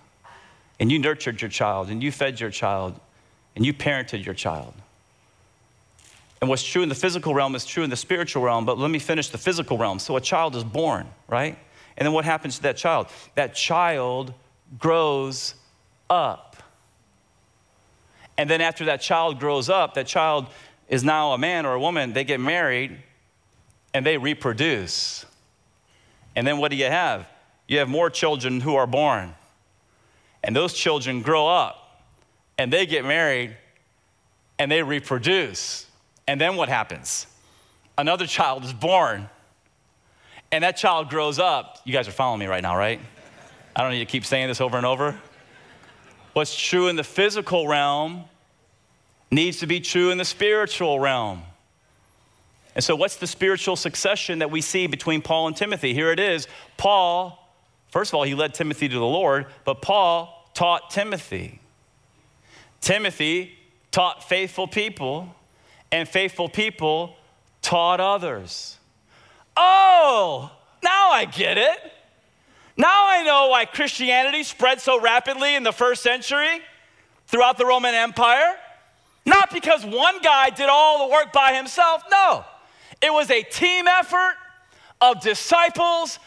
and 0.79 0.91
you 0.93 0.99
nurtured 0.99 1.41
your 1.41 1.51
child 1.51 1.89
and 1.89 2.03
you 2.03 2.13
fed 2.13 2.39
your 2.41 2.51
child 2.51 2.99
and 3.55 3.65
you 3.65 3.73
parented 3.73 4.25
your 4.25 4.35
child. 4.35 4.75
And 6.41 6.51
what's 6.51 6.63
true 6.63 6.83
in 6.83 6.89
the 6.89 6.95
physical 6.95 7.35
realm 7.35 7.55
is 7.55 7.65
true 7.65 7.83
in 7.83 7.91
the 7.91 7.97
spiritual 7.97 8.43
realm, 8.43 8.67
but 8.67 8.79
let 8.79 8.91
me 8.91 8.99
finish 8.99 9.31
the 9.31 9.39
physical 9.39 9.79
realm. 9.79 9.99
So 9.99 10.17
a 10.17 10.21
child 10.21 10.55
is 10.55 10.65
born, 10.65 11.09
right? 11.29 11.59
And 11.97 12.05
then 12.07 12.13
what 12.13 12.25
happens 12.27 12.57
to 12.57 12.63
that 12.65 12.77
child? 12.77 13.09
That 13.37 13.55
child 13.55 14.35
grows 14.79 15.55
up. 16.11 16.57
And 18.37 18.51
then 18.51 18.61
after 18.61 18.85
that 18.87 19.01
child 19.01 19.41
grows 19.41 19.71
up, 19.71 19.95
that 19.95 20.07
child 20.07 20.49
is 20.89 21.03
now 21.03 21.33
a 21.33 21.39
man 21.39 21.65
or 21.65 21.73
a 21.73 21.81
woman, 21.81 22.13
they 22.13 22.25
get 22.25 22.39
married 22.39 22.99
and 23.95 24.05
they 24.05 24.19
reproduce. 24.19 25.25
And 26.35 26.47
then 26.47 26.59
what 26.59 26.71
do 26.71 26.77
you 26.77 26.85
have? 26.85 27.27
You 27.67 27.79
have 27.79 27.89
more 27.89 28.11
children 28.11 28.61
who 28.61 28.77
are 28.77 28.87
born. 28.87 29.35
And 30.47 30.55
those 30.55 30.73
children 30.73 31.23
grow 31.23 31.49
up 31.49 32.03
and 32.57 32.73
they 32.73 32.87
get 32.87 33.05
married 33.05 33.57
and 34.59 34.71
they 34.71 34.83
reproduce. 34.83 35.87
And 36.29 36.41
then 36.41 36.57
what 36.57 36.69
happens? 36.69 37.27
Another 37.99 38.27
child 38.27 38.65
is 38.65 38.73
born, 38.73 39.29
and 40.53 40.65
that 40.65 40.77
child 40.77 41.11
grows 41.11 41.39
up. 41.39 41.81
You 41.85 41.93
guys 41.93 42.09
are 42.09 42.13
following 42.13 42.41
me 42.41 42.47
right 42.47 42.63
now, 42.63 42.77
right? 42.77 43.01
I 43.75 43.83
don't 43.83 43.91
need 43.91 44.01
to 44.01 44.07
keep 44.07 44.25
saying 44.25 44.49
this 44.49 44.61
over 44.61 44.77
and 44.77 44.87
over. 44.87 45.19
What's 46.33 46.57
true 46.57 46.89
in 46.89 46.97
the 46.97 47.05
physical 47.05 47.67
realm 47.67 48.25
needs 49.31 49.59
to 49.61 49.67
be 49.67 49.81
true 49.81 50.11
in 50.11 50.19
the 50.19 50.25
spiritual 50.25 51.01
realm. 51.01 51.43
And 52.75 52.85
so, 52.85 52.95
what's 52.95 53.17
the 53.17 53.27
spiritual 53.27 53.75
succession 53.75 54.41
that 54.41 54.51
we 54.51 54.61
see 54.61 54.87
between 54.87 55.23
Paul 55.23 55.49
and 55.49 55.57
Timothy? 55.57 55.95
Here 55.95 56.13
it 56.13 56.21
is. 56.21 56.47
Paul, 56.77 57.51
first 57.89 58.11
of 58.11 58.15
all, 58.15 58.23
he 58.25 58.35
led 58.35 58.53
Timothy 58.53 58.89
to 58.89 58.95
the 58.95 59.01
Lord, 59.01 59.47
but 59.65 59.81
Paul 59.81 60.36
taught 60.57 60.89
Timothy. 60.89 61.61
Timothy 62.81 63.53
taught 63.91 64.27
faithful 64.27 64.67
people, 64.67 65.29
and 65.93 66.09
faithful 66.09 66.49
people 66.49 67.15
taught 67.61 68.01
others. 68.01 68.79
Oh, 69.55 70.51
now 70.83 71.11
I 71.11 71.27
get 71.27 71.59
it. 71.59 71.79
Now 72.75 73.07
I 73.07 73.23
know 73.23 73.49
why 73.49 73.67
Christianity 73.67 74.43
spread 74.45 74.81
so 74.81 74.99
rapidly 74.99 75.55
in 75.55 75.63
the 75.63 75.73
first 75.73 76.03
century 76.03 76.63
throughout 77.27 77.59
the 77.59 77.67
Roman 77.67 77.95
Empire. 77.95 78.57
Not 79.27 79.53
because 79.53 79.85
one 79.85 80.23
guy 80.23 80.49
did 80.49 80.71
all 80.71 81.07
the 81.07 81.13
work 81.13 81.35
by 81.35 81.53
himself, 81.53 82.03
no. 82.11 82.47
It 83.03 83.13
was 83.13 83.31
a 83.31 83.43
team 83.43 83.87
effort 83.87 84.37
of 85.03 85.21
disciples 85.21 86.19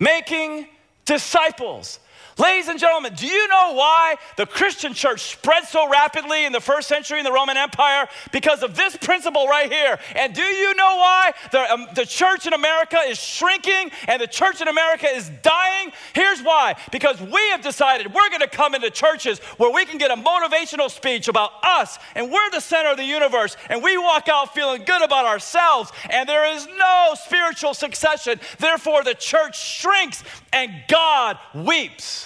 making 0.00 0.66
disciples. 1.04 2.00
Ladies 2.38 2.68
and 2.68 2.78
gentlemen, 2.78 3.14
do 3.14 3.26
you 3.26 3.48
know 3.48 3.72
why 3.72 4.16
the 4.36 4.44
Christian 4.44 4.92
church 4.92 5.22
spread 5.22 5.64
so 5.64 5.88
rapidly 5.88 6.44
in 6.44 6.52
the 6.52 6.60
first 6.60 6.86
century 6.86 7.18
in 7.18 7.24
the 7.24 7.32
Roman 7.32 7.56
Empire? 7.56 8.06
Because 8.30 8.62
of 8.62 8.76
this 8.76 8.94
principle 8.94 9.48
right 9.48 9.72
here. 9.72 9.98
And 10.14 10.34
do 10.34 10.42
you 10.42 10.74
know 10.74 10.96
why 10.96 11.32
the, 11.50 11.72
um, 11.72 11.86
the 11.94 12.04
church 12.04 12.46
in 12.46 12.52
America 12.52 12.98
is 13.08 13.18
shrinking 13.18 13.90
and 14.06 14.20
the 14.20 14.26
church 14.26 14.60
in 14.60 14.68
America 14.68 15.06
is 15.08 15.30
dying? 15.40 15.92
Here's 16.12 16.42
why. 16.42 16.76
Because 16.92 17.18
we 17.22 17.40
have 17.52 17.62
decided 17.62 18.12
we're 18.12 18.28
going 18.28 18.40
to 18.40 18.48
come 18.48 18.74
into 18.74 18.90
churches 18.90 19.38
where 19.56 19.72
we 19.72 19.86
can 19.86 19.96
get 19.96 20.10
a 20.10 20.16
motivational 20.16 20.90
speech 20.90 21.28
about 21.28 21.52
us 21.62 21.98
and 22.14 22.30
we're 22.30 22.50
the 22.50 22.60
center 22.60 22.90
of 22.90 22.98
the 22.98 23.04
universe 23.04 23.56
and 23.70 23.82
we 23.82 23.96
walk 23.96 24.28
out 24.28 24.52
feeling 24.52 24.84
good 24.84 25.02
about 25.02 25.24
ourselves 25.24 25.90
and 26.10 26.28
there 26.28 26.54
is 26.54 26.68
no 26.78 27.14
spiritual 27.14 27.72
succession. 27.72 28.38
Therefore, 28.58 29.02
the 29.04 29.14
church 29.14 29.58
shrinks 29.58 30.22
and 30.52 30.70
God 30.86 31.38
weeps. 31.54 32.25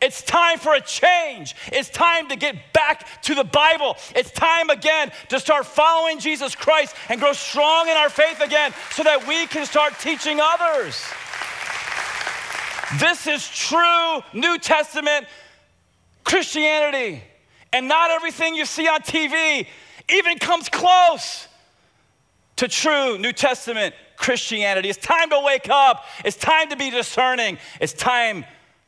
It's 0.00 0.22
time 0.22 0.58
for 0.58 0.74
a 0.74 0.80
change. 0.80 1.54
It's 1.72 1.88
time 1.88 2.28
to 2.28 2.36
get 2.36 2.72
back 2.72 3.22
to 3.22 3.34
the 3.34 3.44
Bible. 3.44 3.96
It's 4.14 4.30
time 4.30 4.70
again 4.70 5.12
to 5.28 5.40
start 5.40 5.66
following 5.66 6.18
Jesus 6.18 6.54
Christ 6.54 6.94
and 7.08 7.20
grow 7.20 7.32
strong 7.32 7.88
in 7.88 7.96
our 7.96 8.08
faith 8.08 8.40
again 8.40 8.72
so 8.90 9.02
that 9.02 9.26
we 9.26 9.46
can 9.46 9.64
start 9.64 9.98
teaching 10.00 10.38
others. 10.40 11.02
This 12.98 13.26
is 13.26 13.48
true 13.48 14.20
New 14.32 14.58
Testament 14.58 15.26
Christianity. 16.24 17.22
And 17.72 17.88
not 17.88 18.10
everything 18.10 18.54
you 18.54 18.64
see 18.64 18.88
on 18.88 19.00
TV 19.00 19.66
even 20.08 20.38
comes 20.38 20.68
close 20.68 21.48
to 22.56 22.68
true 22.68 23.18
New 23.18 23.32
Testament 23.32 23.94
Christianity. 24.16 24.88
It's 24.88 25.04
time 25.04 25.30
to 25.30 25.40
wake 25.44 25.68
up. 25.68 26.04
It's 26.24 26.36
time 26.36 26.70
to 26.70 26.76
be 26.76 26.90
discerning. 26.90 27.58
It's 27.80 27.92
time 27.92 28.44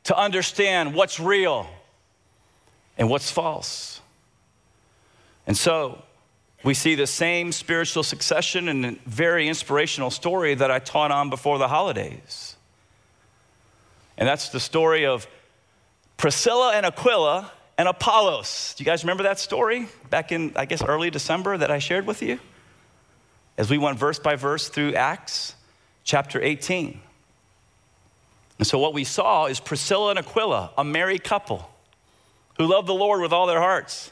to 0.08 0.16
understand 0.16 0.94
what's 0.94 1.20
real 1.20 1.66
and 2.96 3.10
what's 3.10 3.30
false. 3.30 4.00
And 5.46 5.54
so 5.54 6.02
we 6.64 6.72
see 6.72 6.94
the 6.94 7.06
same 7.06 7.52
spiritual 7.52 8.02
succession 8.02 8.70
in 8.70 8.84
a 8.86 8.92
very 9.04 9.48
inspirational 9.48 10.10
story 10.10 10.54
that 10.54 10.70
I 10.70 10.78
taught 10.78 11.10
on 11.10 11.28
before 11.28 11.58
the 11.58 11.68
holidays. 11.68 12.56
And 14.16 14.26
that's 14.26 14.48
the 14.48 14.60
story 14.60 15.04
of 15.04 15.26
Priscilla 16.16 16.72
and 16.74 16.86
Aquila 16.86 17.52
and 17.76 17.86
Apollos. 17.86 18.76
Do 18.78 18.84
you 18.84 18.86
guys 18.86 19.04
remember 19.04 19.24
that 19.24 19.38
story 19.38 19.88
back 20.08 20.32
in, 20.32 20.54
I 20.56 20.64
guess, 20.64 20.82
early 20.82 21.10
December 21.10 21.58
that 21.58 21.70
I 21.70 21.80
shared 21.80 22.06
with 22.06 22.22
you? 22.22 22.40
As 23.58 23.68
we 23.68 23.76
went 23.76 23.98
verse 23.98 24.18
by 24.18 24.36
verse 24.36 24.70
through 24.70 24.94
Acts 24.94 25.54
chapter 26.02 26.42
18. 26.42 26.98
And 28.58 28.66
so 28.66 28.78
what 28.78 28.92
we 28.92 29.04
saw 29.04 29.46
is 29.46 29.60
Priscilla 29.60 30.10
and 30.10 30.18
Aquila, 30.18 30.72
a 30.76 30.84
married 30.84 31.24
couple 31.24 31.68
who 32.56 32.66
loved 32.66 32.88
the 32.88 32.94
Lord 32.94 33.20
with 33.20 33.32
all 33.32 33.46
their 33.46 33.60
hearts. 33.60 34.10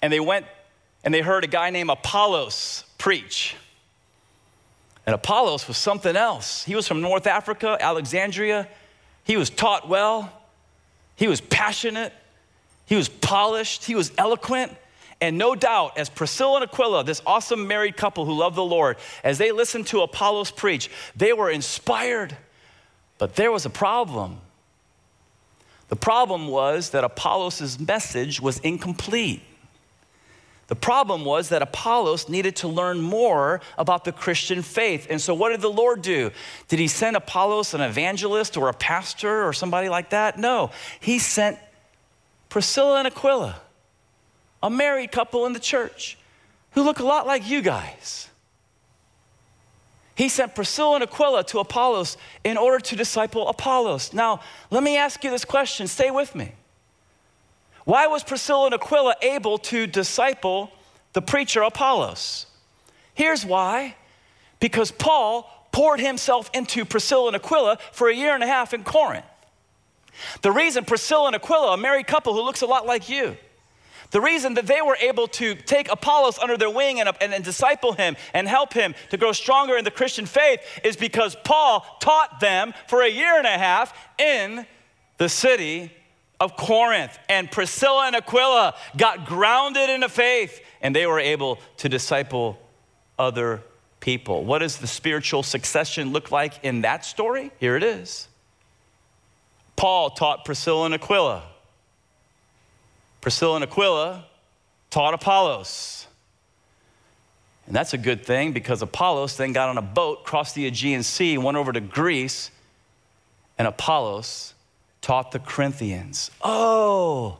And 0.00 0.12
they 0.12 0.20
went 0.20 0.46
and 1.04 1.12
they 1.12 1.20
heard 1.20 1.44
a 1.44 1.48
guy 1.48 1.70
named 1.70 1.90
Apollos 1.90 2.84
preach. 2.98 3.56
And 5.04 5.14
Apollos 5.14 5.66
was 5.66 5.76
something 5.76 6.14
else. 6.14 6.62
He 6.64 6.76
was 6.76 6.86
from 6.86 7.00
North 7.00 7.26
Africa, 7.26 7.76
Alexandria. 7.80 8.68
He 9.24 9.36
was 9.36 9.50
taught 9.50 9.88
well. 9.88 10.32
He 11.16 11.26
was 11.26 11.40
passionate. 11.40 12.12
He 12.86 12.94
was 12.94 13.08
polished. 13.08 13.84
He 13.84 13.96
was 13.96 14.12
eloquent. 14.16 14.72
And 15.20 15.38
no 15.38 15.54
doubt, 15.54 15.98
as 15.98 16.08
Priscilla 16.08 16.62
and 16.62 16.64
Aquila, 16.64 17.04
this 17.04 17.22
awesome 17.26 17.66
married 17.66 17.96
couple 17.96 18.24
who 18.24 18.32
loved 18.32 18.56
the 18.56 18.64
Lord, 18.64 18.96
as 19.22 19.38
they 19.38 19.52
listened 19.52 19.88
to 19.88 20.02
Apollos 20.02 20.50
preach, 20.50 20.90
they 21.16 21.32
were 21.32 21.50
inspired. 21.50 22.36
But 23.22 23.36
there 23.36 23.52
was 23.52 23.64
a 23.64 23.70
problem. 23.70 24.40
The 25.90 25.94
problem 25.94 26.48
was 26.48 26.90
that 26.90 27.04
Apollos' 27.04 27.78
message 27.78 28.40
was 28.40 28.58
incomplete. 28.58 29.42
The 30.66 30.74
problem 30.74 31.24
was 31.24 31.50
that 31.50 31.62
Apollos 31.62 32.28
needed 32.28 32.56
to 32.56 32.66
learn 32.66 33.00
more 33.00 33.60
about 33.78 34.04
the 34.04 34.10
Christian 34.10 34.60
faith. 34.60 35.06
And 35.08 35.20
so, 35.20 35.34
what 35.34 35.50
did 35.50 35.60
the 35.60 35.70
Lord 35.70 36.02
do? 36.02 36.32
Did 36.66 36.80
he 36.80 36.88
send 36.88 37.14
Apollos 37.14 37.74
an 37.74 37.80
evangelist 37.80 38.56
or 38.56 38.68
a 38.68 38.74
pastor 38.74 39.46
or 39.46 39.52
somebody 39.52 39.88
like 39.88 40.10
that? 40.10 40.36
No. 40.36 40.72
He 40.98 41.20
sent 41.20 41.60
Priscilla 42.48 42.98
and 42.98 43.06
Aquila, 43.06 43.54
a 44.64 44.68
married 44.68 45.12
couple 45.12 45.46
in 45.46 45.52
the 45.52 45.60
church 45.60 46.18
who 46.72 46.82
look 46.82 46.98
a 46.98 47.04
lot 47.04 47.24
like 47.28 47.48
you 47.48 47.62
guys. 47.62 48.28
He 50.22 50.28
sent 50.28 50.54
Priscilla 50.54 50.94
and 50.94 51.02
Aquila 51.02 51.42
to 51.46 51.58
Apollos 51.58 52.16
in 52.44 52.56
order 52.56 52.78
to 52.78 52.94
disciple 52.94 53.48
Apollos. 53.48 54.12
Now, 54.12 54.38
let 54.70 54.84
me 54.84 54.96
ask 54.96 55.24
you 55.24 55.30
this 55.32 55.44
question. 55.44 55.88
Stay 55.88 56.12
with 56.12 56.36
me. 56.36 56.52
Why 57.86 58.06
was 58.06 58.22
Priscilla 58.22 58.66
and 58.66 58.74
Aquila 58.76 59.16
able 59.20 59.58
to 59.58 59.88
disciple 59.88 60.70
the 61.12 61.22
preacher 61.22 61.62
Apollos? 61.62 62.46
Here's 63.14 63.44
why 63.44 63.96
because 64.60 64.92
Paul 64.92 65.50
poured 65.72 65.98
himself 65.98 66.48
into 66.54 66.84
Priscilla 66.84 67.26
and 67.26 67.34
Aquila 67.34 67.78
for 67.90 68.08
a 68.08 68.14
year 68.14 68.32
and 68.32 68.44
a 68.44 68.46
half 68.46 68.72
in 68.72 68.84
Corinth. 68.84 69.26
The 70.42 70.52
reason 70.52 70.84
Priscilla 70.84 71.26
and 71.26 71.34
Aquila, 71.34 71.72
a 71.72 71.76
married 71.76 72.06
couple 72.06 72.32
who 72.32 72.42
looks 72.42 72.62
a 72.62 72.66
lot 72.66 72.86
like 72.86 73.08
you, 73.08 73.36
the 74.12 74.20
reason 74.20 74.54
that 74.54 74.66
they 74.66 74.80
were 74.82 74.96
able 75.00 75.26
to 75.26 75.54
take 75.54 75.90
Apollos 75.90 76.38
under 76.38 76.56
their 76.56 76.70
wing 76.70 77.00
and, 77.00 77.10
and, 77.20 77.34
and, 77.34 77.42
disciple 77.42 77.92
him 77.94 78.14
and 78.34 78.46
help 78.46 78.74
him 78.74 78.94
to 79.10 79.16
grow 79.16 79.32
stronger 79.32 79.76
in 79.76 79.84
the 79.84 79.90
Christian 79.90 80.26
faith 80.26 80.60
is 80.84 80.96
because 80.96 81.34
Paul 81.44 81.84
taught 81.98 82.38
them 82.38 82.74
for 82.88 83.00
a 83.02 83.08
year 83.08 83.38
and 83.38 83.46
a 83.46 83.58
half 83.58 83.92
in 84.18 84.66
the 85.16 85.30
city 85.30 85.90
of 86.38 86.56
Corinth. 86.56 87.18
And 87.30 87.50
Priscilla 87.50 88.06
and 88.06 88.14
Aquila 88.14 88.74
got 88.96 89.24
grounded 89.24 89.88
in 89.88 90.00
the 90.00 90.10
faith 90.10 90.60
and 90.82 90.94
they 90.94 91.06
were 91.06 91.20
able 91.20 91.58
to 91.78 91.88
disciple 91.88 92.58
other 93.18 93.62
people. 94.00 94.44
What 94.44 94.58
does 94.58 94.76
the 94.76 94.86
spiritual 94.86 95.42
succession 95.42 96.12
look 96.12 96.30
like 96.30 96.62
in 96.62 96.82
that 96.82 97.06
story? 97.06 97.50
Here 97.58 97.76
it 97.76 97.82
is. 97.82 98.28
Paul 99.74 100.10
taught 100.10 100.44
Priscilla 100.44 100.84
and 100.84 100.94
Aquila. 100.94 101.44
Priscilla 103.22 103.54
and 103.54 103.64
Aquila 103.64 104.26
taught 104.90 105.14
Apollos. 105.14 106.06
And 107.66 107.74
that's 107.74 107.94
a 107.94 107.98
good 107.98 108.26
thing 108.26 108.52
because 108.52 108.82
Apollos 108.82 109.36
then 109.36 109.52
got 109.52 109.70
on 109.70 109.78
a 109.78 109.82
boat, 109.82 110.24
crossed 110.24 110.54
the 110.54 110.66
Aegean 110.66 111.02
Sea, 111.02 111.38
went 111.38 111.56
over 111.56 111.72
to 111.72 111.80
Greece, 111.80 112.50
and 113.56 113.66
Apollos 113.66 114.52
taught 115.00 115.30
the 115.30 115.38
Corinthians. 115.38 116.30
Oh, 116.42 117.38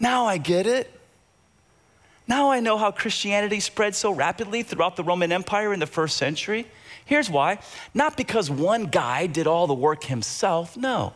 now 0.00 0.24
I 0.24 0.38
get 0.38 0.66
it. 0.66 0.90
Now 2.26 2.50
I 2.50 2.60
know 2.60 2.78
how 2.78 2.90
Christianity 2.90 3.60
spread 3.60 3.94
so 3.94 4.10
rapidly 4.12 4.62
throughout 4.62 4.96
the 4.96 5.04
Roman 5.04 5.30
Empire 5.30 5.74
in 5.74 5.80
the 5.80 5.86
first 5.86 6.16
century. 6.16 6.66
Here's 7.04 7.28
why 7.28 7.58
not 7.92 8.16
because 8.16 8.50
one 8.50 8.86
guy 8.86 9.26
did 9.26 9.46
all 9.46 9.66
the 9.66 9.74
work 9.74 10.04
himself, 10.04 10.74
no. 10.74 11.12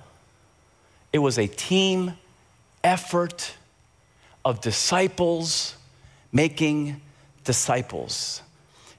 It 1.15 1.21
was 1.21 1.39
a 1.39 1.47
team 1.47 2.19
effort 2.89 3.55
of 4.45 4.61
disciples 4.61 5.77
making 6.33 7.01
disciples. 7.45 8.43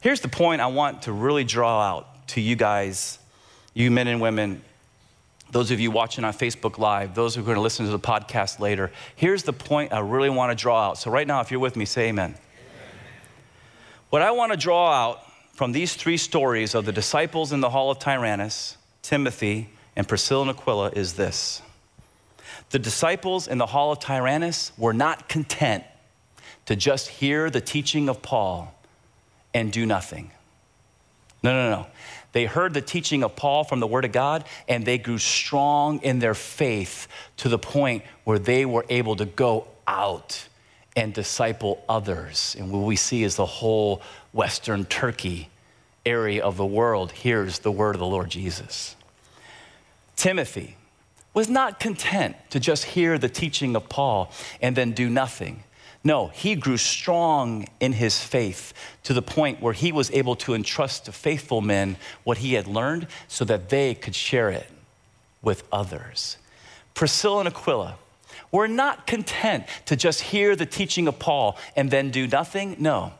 Here's 0.02 0.22
the 0.22 0.28
point 0.28 0.62
I 0.62 0.68
want 0.68 1.04
to 1.04 1.12
really 1.12 1.44
draw 1.44 1.82
out 1.82 2.28
to 2.30 2.42
you 2.42 2.56
guys, 2.56 3.20
you 3.74 3.92
men 3.92 4.08
and 4.08 4.22
women 4.22 4.62
those 5.52 5.72
of 5.72 5.80
you 5.80 5.90
watching 5.90 6.24
on 6.24 6.34
Facebook 6.34 6.78
Live, 6.78 7.16
those 7.16 7.34
who 7.34 7.42
are 7.42 7.46
going 7.46 7.56
to 7.56 7.62
listen 7.62 7.86
to 7.86 7.92
the 7.92 8.00
podcast 8.00 8.60
later, 8.60 8.92
here's 9.16 9.44
the 9.44 9.54
point 9.54 9.92
I 9.92 10.00
really 10.00 10.30
want 10.30 10.56
to 10.56 10.62
draw 10.62 10.90
out. 10.90 10.98
So, 10.98 11.10
right 11.10 11.26
now, 11.26 11.42
if 11.42 11.50
you're 11.50 11.60
with 11.60 11.76
me, 11.76 11.86
say 11.86 12.10
amen. 12.10 12.36
What 14.10 14.22
I 14.22 14.32
want 14.32 14.52
to 14.52 14.58
draw 14.58 14.92
out 14.92 15.22
from 15.54 15.72
these 15.72 15.96
three 15.96 16.18
stories 16.18 16.76
of 16.76 16.86
the 16.86 16.92
disciples 16.92 17.52
in 17.52 17.62
the 17.62 17.70
hall 17.70 17.92
of 17.92 18.00
Tyrannus, 18.00 18.78
Timothy, 19.02 19.70
and 19.96 20.08
Priscilla 20.08 20.44
and 20.44 20.52
Aquila 20.52 20.92
is 20.92 21.14
this 21.14 21.62
the 22.70 22.80
disciples 22.80 23.48
in 23.48 23.58
the 23.58 23.66
hall 23.66 23.92
of 23.92 24.00
Tyrannus 24.00 24.72
were 24.78 24.94
not 24.94 25.28
content 25.28 25.84
to 26.66 26.76
just 26.76 27.08
hear 27.08 27.50
the 27.50 27.62
teaching 27.62 28.10
of 28.10 28.22
Paul 28.22 28.74
and 29.54 29.72
do 29.72 29.86
nothing. 29.86 30.32
No, 31.42 31.52
no, 31.54 31.70
no. 31.70 31.88
They 32.32 32.46
heard 32.46 32.74
the 32.74 32.82
teaching 32.82 33.24
of 33.24 33.36
Paul 33.36 33.64
from 33.64 33.80
the 33.80 33.88
Word 33.88 34.06
of 34.06 34.12
God 34.12 34.46
and 34.68 34.86
they 34.86 34.98
grew 34.98 35.18
strong 35.18 36.00
in 36.04 36.20
their 36.20 36.36
faith 36.36 37.08
to 37.38 37.50
the 37.50 37.58
point 37.58 38.04
where 38.24 38.38
they 38.38 38.66
were 38.66 38.86
able 38.90 39.16
to 39.16 39.26
go 39.26 39.68
out 39.88 40.48
and 40.96 41.14
disciple 41.14 41.84
others. 41.90 42.56
And 42.60 42.72
what 42.72 42.86
we 42.86 42.96
see 42.96 43.24
is 43.24 43.36
the 43.36 43.46
whole 43.46 44.02
Western 44.32 44.86
Turkey 44.86 45.50
area 46.06 46.44
of 46.44 46.58
the 46.58 46.66
world 46.66 47.12
hears 47.12 47.60
the 47.60 47.72
word 47.72 47.96
of 47.96 48.00
the 48.00 48.06
Lord 48.06 48.30
Jesus. 48.30 48.96
Timothy, 50.16 50.76
was 51.34 51.50
not 51.50 51.80
content 51.80 52.36
to 52.50 52.60
just 52.60 52.86
hear 52.86 53.18
the 53.18 53.30
teaching 53.30 53.76
of 53.76 53.90
Paul 53.90 54.32
and 54.62 54.76
then 54.76 54.92
do 54.92 55.10
nothing. 55.10 55.64
No, 56.04 56.28
he 56.28 56.56
grew 56.56 56.78
strong 56.78 57.68
in 57.80 57.94
his 57.94 58.20
faith 58.24 58.74
to 59.04 59.14
the 59.14 59.22
point 59.22 59.62
where 59.62 59.74
he 59.74 59.92
was 59.92 60.10
able 60.12 60.36
to 60.38 60.54
entrust 60.54 61.06
to 61.06 61.12
faithful 61.12 61.62
men 61.62 61.98
what 62.24 62.38
he 62.38 62.54
had 62.54 62.68
learned 62.68 63.08
so 63.28 63.44
that 63.46 63.70
they 63.70 63.96
could 63.96 64.16
share 64.16 64.50
it 64.50 64.70
with 65.42 65.64
others. 65.72 66.38
Priscilla 66.94 67.40
and 67.40 67.50
Aquila 67.50 67.98
were 68.52 68.68
not 68.68 69.08
content 69.08 69.66
to 69.86 69.96
just 69.96 70.22
hear 70.22 70.56
the 70.56 70.66
teaching 70.66 71.08
of 71.08 71.20
Paul 71.20 71.58
and 71.76 71.92
then 71.92 72.12
do 72.12 72.28
nothing. 72.28 72.78
No, 72.80 73.14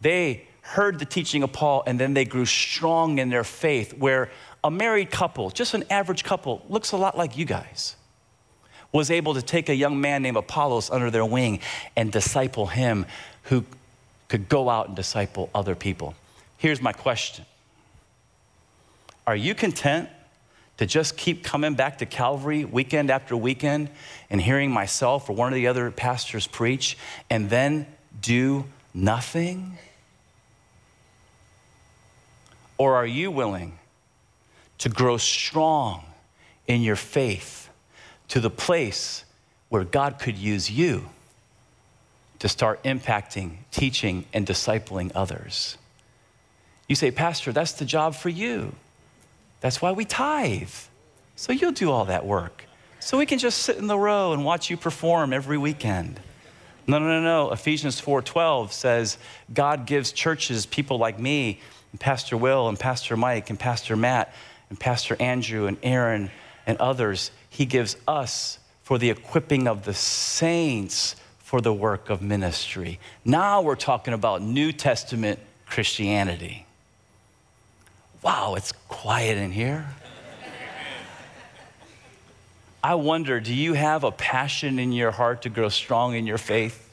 they 0.00 0.46
heard 0.60 0.98
the 0.98 1.04
teaching 1.04 1.42
of 1.42 1.52
Paul 1.52 1.82
and 1.86 1.98
then 1.98 2.14
they 2.14 2.24
grew 2.24 2.46
strong 2.46 3.18
in 3.18 3.30
their 3.30 3.44
faith, 3.44 3.96
where 3.98 4.30
a 4.66 4.70
married 4.70 5.12
couple, 5.12 5.48
just 5.50 5.74
an 5.74 5.84
average 5.90 6.24
couple, 6.24 6.60
looks 6.68 6.90
a 6.90 6.96
lot 6.96 7.16
like 7.16 7.38
you 7.38 7.44
guys, 7.44 7.94
was 8.90 9.12
able 9.12 9.34
to 9.34 9.42
take 9.42 9.68
a 9.68 9.74
young 9.74 10.00
man 10.00 10.22
named 10.22 10.36
Apollos 10.36 10.90
under 10.90 11.08
their 11.08 11.24
wing 11.24 11.60
and 11.94 12.10
disciple 12.10 12.66
him 12.66 13.06
who 13.44 13.64
could 14.26 14.48
go 14.48 14.68
out 14.68 14.88
and 14.88 14.96
disciple 14.96 15.50
other 15.54 15.76
people. 15.76 16.16
Here's 16.58 16.82
my 16.82 16.92
question 16.92 17.44
Are 19.24 19.36
you 19.36 19.54
content 19.54 20.08
to 20.78 20.86
just 20.86 21.16
keep 21.16 21.44
coming 21.44 21.74
back 21.74 21.98
to 21.98 22.06
Calvary 22.06 22.64
weekend 22.64 23.08
after 23.08 23.36
weekend 23.36 23.88
and 24.30 24.42
hearing 24.42 24.72
myself 24.72 25.30
or 25.30 25.36
one 25.36 25.52
of 25.52 25.54
the 25.54 25.68
other 25.68 25.92
pastors 25.92 26.48
preach 26.48 26.98
and 27.30 27.48
then 27.50 27.86
do 28.20 28.64
nothing? 28.92 29.78
Or 32.78 32.96
are 32.96 33.06
you 33.06 33.30
willing 33.30 33.78
to 34.78 34.88
grow 34.88 35.16
strong 35.16 36.04
in 36.66 36.82
your 36.82 36.96
faith 36.96 37.68
to 38.28 38.40
the 38.40 38.50
place 38.50 39.24
where 39.68 39.84
God 39.84 40.18
could 40.18 40.36
use 40.36 40.70
you 40.70 41.08
to 42.38 42.48
start 42.48 42.82
impacting, 42.82 43.56
teaching, 43.70 44.26
and 44.32 44.46
discipling 44.46 45.10
others. 45.14 45.78
You 46.88 46.94
say, 46.94 47.10
Pastor, 47.10 47.52
that's 47.52 47.72
the 47.72 47.84
job 47.84 48.14
for 48.14 48.28
you. 48.28 48.74
That's 49.60 49.80
why 49.80 49.92
we 49.92 50.04
tithe. 50.04 50.68
So 51.34 51.52
you'll 51.52 51.72
do 51.72 51.90
all 51.90 52.04
that 52.06 52.26
work. 52.26 52.64
So 53.00 53.18
we 53.18 53.26
can 53.26 53.38
just 53.38 53.58
sit 53.58 53.76
in 53.76 53.86
the 53.86 53.98
row 53.98 54.32
and 54.32 54.44
watch 54.44 54.70
you 54.70 54.76
perform 54.76 55.32
every 55.32 55.58
weekend. 55.58 56.20
No, 56.86 56.98
no, 56.98 57.06
no, 57.06 57.20
no. 57.20 57.52
Ephesians 57.52 58.00
4:12 58.00 58.72
says 58.72 59.18
God 59.52 59.86
gives 59.86 60.12
churches 60.12 60.66
people 60.66 60.98
like 60.98 61.18
me, 61.18 61.60
and 61.90 62.00
Pastor 62.00 62.36
Will 62.36 62.68
and 62.68 62.78
Pastor 62.78 63.16
Mike 63.16 63.50
and 63.50 63.58
Pastor 63.58 63.96
Matt 63.96 64.32
and 64.70 64.78
Pastor 64.78 65.16
Andrew 65.20 65.66
and 65.66 65.76
Aaron 65.82 66.30
and 66.66 66.78
others, 66.78 67.30
he 67.48 67.64
gives 67.64 67.96
us 68.06 68.58
for 68.82 68.98
the 68.98 69.10
equipping 69.10 69.66
of 69.66 69.84
the 69.84 69.94
saints 69.94 71.16
for 71.38 71.60
the 71.60 71.72
work 71.72 72.10
of 72.10 72.20
ministry. 72.22 72.98
Now 73.24 73.62
we're 73.62 73.76
talking 73.76 74.14
about 74.14 74.42
New 74.42 74.72
Testament 74.72 75.38
Christianity. 75.66 76.66
Wow, 78.22 78.54
it's 78.56 78.72
quiet 78.88 79.38
in 79.38 79.52
here. 79.52 79.86
I 82.82 82.94
wonder 82.94 83.40
do 83.40 83.54
you 83.54 83.72
have 83.72 84.04
a 84.04 84.12
passion 84.12 84.78
in 84.78 84.92
your 84.92 85.10
heart 85.10 85.42
to 85.42 85.48
grow 85.48 85.68
strong 85.68 86.14
in 86.14 86.26
your 86.26 86.38
faith? 86.38 86.85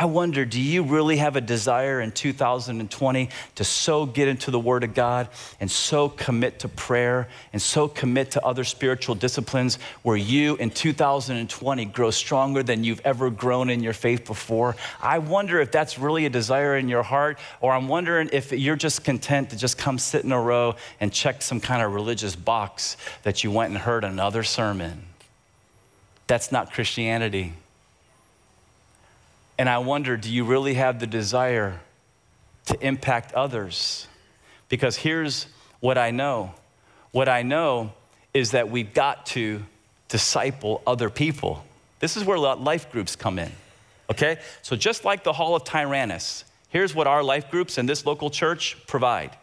I 0.00 0.06
wonder, 0.06 0.46
do 0.46 0.58
you 0.58 0.82
really 0.82 1.18
have 1.18 1.36
a 1.36 1.42
desire 1.42 2.00
in 2.00 2.10
2020 2.10 3.28
to 3.56 3.64
so 3.64 4.06
get 4.06 4.28
into 4.28 4.50
the 4.50 4.58
Word 4.58 4.82
of 4.82 4.94
God 4.94 5.28
and 5.60 5.70
so 5.70 6.08
commit 6.08 6.60
to 6.60 6.68
prayer 6.68 7.28
and 7.52 7.60
so 7.60 7.86
commit 7.86 8.30
to 8.30 8.42
other 8.42 8.64
spiritual 8.64 9.14
disciplines 9.14 9.78
where 10.02 10.16
you 10.16 10.56
in 10.56 10.70
2020 10.70 11.84
grow 11.84 12.10
stronger 12.10 12.62
than 12.62 12.82
you've 12.82 13.02
ever 13.04 13.28
grown 13.28 13.68
in 13.68 13.82
your 13.82 13.92
faith 13.92 14.24
before? 14.24 14.74
I 15.02 15.18
wonder 15.18 15.60
if 15.60 15.70
that's 15.70 15.98
really 15.98 16.24
a 16.24 16.30
desire 16.30 16.78
in 16.78 16.88
your 16.88 17.02
heart, 17.02 17.38
or 17.60 17.74
I'm 17.74 17.86
wondering 17.86 18.30
if 18.32 18.52
you're 18.52 18.76
just 18.76 19.04
content 19.04 19.50
to 19.50 19.56
just 19.58 19.76
come 19.76 19.98
sit 19.98 20.24
in 20.24 20.32
a 20.32 20.40
row 20.40 20.76
and 21.00 21.12
check 21.12 21.42
some 21.42 21.60
kind 21.60 21.82
of 21.82 21.92
religious 21.92 22.34
box 22.34 22.96
that 23.22 23.44
you 23.44 23.50
went 23.50 23.68
and 23.72 23.76
heard 23.76 24.04
another 24.04 24.44
sermon. 24.44 25.02
That's 26.26 26.50
not 26.50 26.72
Christianity. 26.72 27.52
And 29.60 29.68
I 29.68 29.76
wonder 29.76 30.16
do 30.16 30.32
you 30.32 30.44
really 30.44 30.72
have 30.72 31.00
the 31.00 31.06
desire 31.06 31.80
to 32.64 32.78
impact 32.80 33.34
others? 33.34 34.08
Because 34.70 34.96
here's 34.96 35.48
what 35.80 35.98
I 35.98 36.12
know 36.12 36.54
what 37.12 37.28
I 37.28 37.42
know 37.42 37.92
is 38.32 38.52
that 38.52 38.70
we've 38.70 38.94
got 38.94 39.26
to 39.26 39.62
disciple 40.08 40.80
other 40.86 41.10
people. 41.10 41.62
This 41.98 42.16
is 42.16 42.24
where 42.24 42.38
life 42.38 42.90
groups 42.90 43.16
come 43.16 43.38
in. 43.38 43.52
Okay? 44.08 44.38
So, 44.62 44.76
just 44.76 45.04
like 45.04 45.24
the 45.24 45.32
Hall 45.34 45.54
of 45.54 45.64
Tyrannus, 45.64 46.46
here's 46.70 46.94
what 46.94 47.06
our 47.06 47.22
life 47.22 47.50
groups 47.50 47.76
in 47.76 47.84
this 47.84 48.06
local 48.06 48.30
church 48.30 48.78
provide 48.86 49.36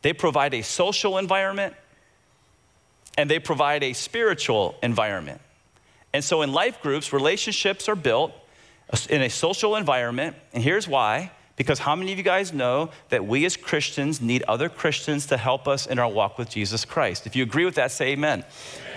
they 0.00 0.14
provide 0.14 0.54
a 0.54 0.62
social 0.62 1.18
environment 1.18 1.74
and 3.18 3.28
they 3.28 3.38
provide 3.38 3.82
a 3.82 3.92
spiritual 3.92 4.76
environment. 4.82 5.42
And 6.14 6.24
so, 6.24 6.40
in 6.40 6.54
life 6.54 6.80
groups, 6.80 7.12
relationships 7.12 7.86
are 7.86 7.96
built 7.96 8.32
in 9.08 9.22
a 9.22 9.30
social 9.30 9.76
environment. 9.76 10.36
And 10.52 10.62
here's 10.62 10.86
why 10.86 11.30
because 11.56 11.78
how 11.78 11.96
many 11.96 12.12
of 12.12 12.18
you 12.18 12.24
guys 12.24 12.52
know 12.52 12.90
that 13.08 13.26
we 13.26 13.46
as 13.46 13.56
Christians 13.56 14.20
need 14.20 14.42
other 14.42 14.68
Christians 14.68 15.26
to 15.26 15.38
help 15.38 15.66
us 15.66 15.86
in 15.86 15.98
our 15.98 16.08
walk 16.08 16.38
with 16.38 16.50
Jesus 16.50 16.84
Christ? 16.84 17.26
If 17.26 17.34
you 17.34 17.42
agree 17.42 17.64
with 17.64 17.76
that, 17.76 17.90
say 17.90 18.12
amen. 18.12 18.44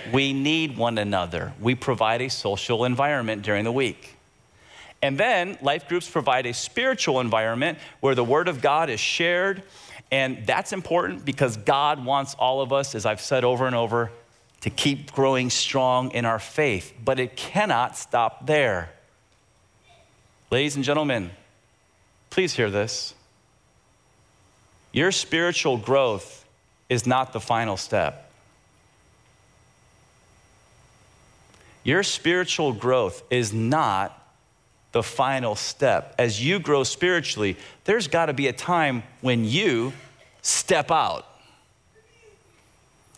amen. 0.03 0.13
We 0.13 0.33
need 0.33 0.77
one 0.77 0.97
another. 0.97 1.53
We 1.61 1.75
provide 1.75 2.21
a 2.21 2.29
social 2.29 2.83
environment 2.83 3.43
during 3.43 3.63
the 3.63 3.71
week. 3.71 4.17
And 5.01 5.17
then 5.17 5.57
life 5.61 5.87
groups 5.87 6.09
provide 6.09 6.45
a 6.45 6.53
spiritual 6.53 7.21
environment 7.21 7.77
where 8.01 8.15
the 8.15 8.23
Word 8.23 8.49
of 8.49 8.61
God 8.61 8.89
is 8.89 8.99
shared. 8.99 9.63
And 10.11 10.45
that's 10.45 10.73
important 10.73 11.23
because 11.23 11.55
God 11.55 12.03
wants 12.03 12.33
all 12.33 12.61
of 12.61 12.73
us, 12.73 12.93
as 12.93 13.05
I've 13.05 13.21
said 13.21 13.45
over 13.45 13.67
and 13.67 13.75
over, 13.75 14.11
to 14.61 14.69
keep 14.69 15.13
growing 15.13 15.49
strong 15.49 16.11
in 16.11 16.25
our 16.25 16.39
faith. 16.39 16.93
But 17.05 17.21
it 17.21 17.37
cannot 17.37 17.95
stop 17.95 18.45
there. 18.45 18.91
Ladies 20.51 20.75
and 20.75 20.83
gentlemen, 20.83 21.29
please 22.31 22.53
hear 22.53 22.71
this. 22.71 23.13
Your 24.91 25.11
spiritual 25.11 25.77
growth 25.77 26.43
is 26.89 27.05
not 27.05 27.33
the 27.33 27.39
final 27.39 27.77
step. 27.77 28.31
Your 31.83 32.01
spiritual 32.01 32.73
growth 32.73 33.21
is 33.29 33.53
not 33.53 34.15
the 34.91 35.03
final 35.03 35.55
step. 35.55 36.15
As 36.17 36.43
you 36.43 36.59
grow 36.59 36.83
spiritually, 36.83 37.55
there's 37.85 38.07
got 38.07 38.25
to 38.25 38.33
be 38.33 38.47
a 38.47 38.53
time 38.53 39.03
when 39.21 39.45
you 39.45 39.93
step 40.41 40.89
out. 40.89 41.27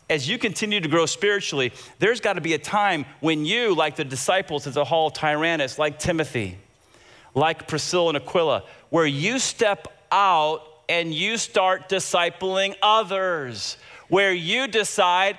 As 0.10 0.28
you 0.28 0.38
continue 0.38 0.82
to 0.82 0.90
grow 0.90 1.06
spiritually, 1.06 1.72
there's 2.00 2.20
got 2.20 2.34
to 2.34 2.42
be 2.42 2.54
a 2.54 2.58
time 2.58 3.06
when 3.22 3.46
you, 3.46 3.74
like 3.74 3.96
the 3.96 4.04
disciples 4.04 4.68
at 4.68 4.74
the 4.74 4.84
hall 4.84 5.08
of 5.08 5.14
Tyrannus, 5.14 5.80
like 5.80 5.98
Timothy, 5.98 6.58
like 7.34 7.68
Priscilla 7.68 8.10
and 8.10 8.18
Aquila, 8.18 8.64
where 8.90 9.06
you 9.06 9.40
step 9.40 9.88
out 10.12 10.64
and 10.90 11.14
you 11.14 11.38
start 11.38 11.88
discipling 11.90 12.76
others, 12.82 13.78
where 14.10 14.34
you 14.34 14.68
decide, 14.68 15.38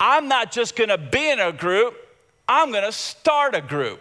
I'm 0.00 0.28
not 0.28 0.50
just 0.50 0.74
gonna 0.74 0.98
be 0.98 1.30
in 1.30 1.38
a 1.38 1.52
group, 1.52 1.94
I'm 2.48 2.72
gonna 2.72 2.92
start 2.92 3.54
a 3.54 3.60
group. 3.60 4.00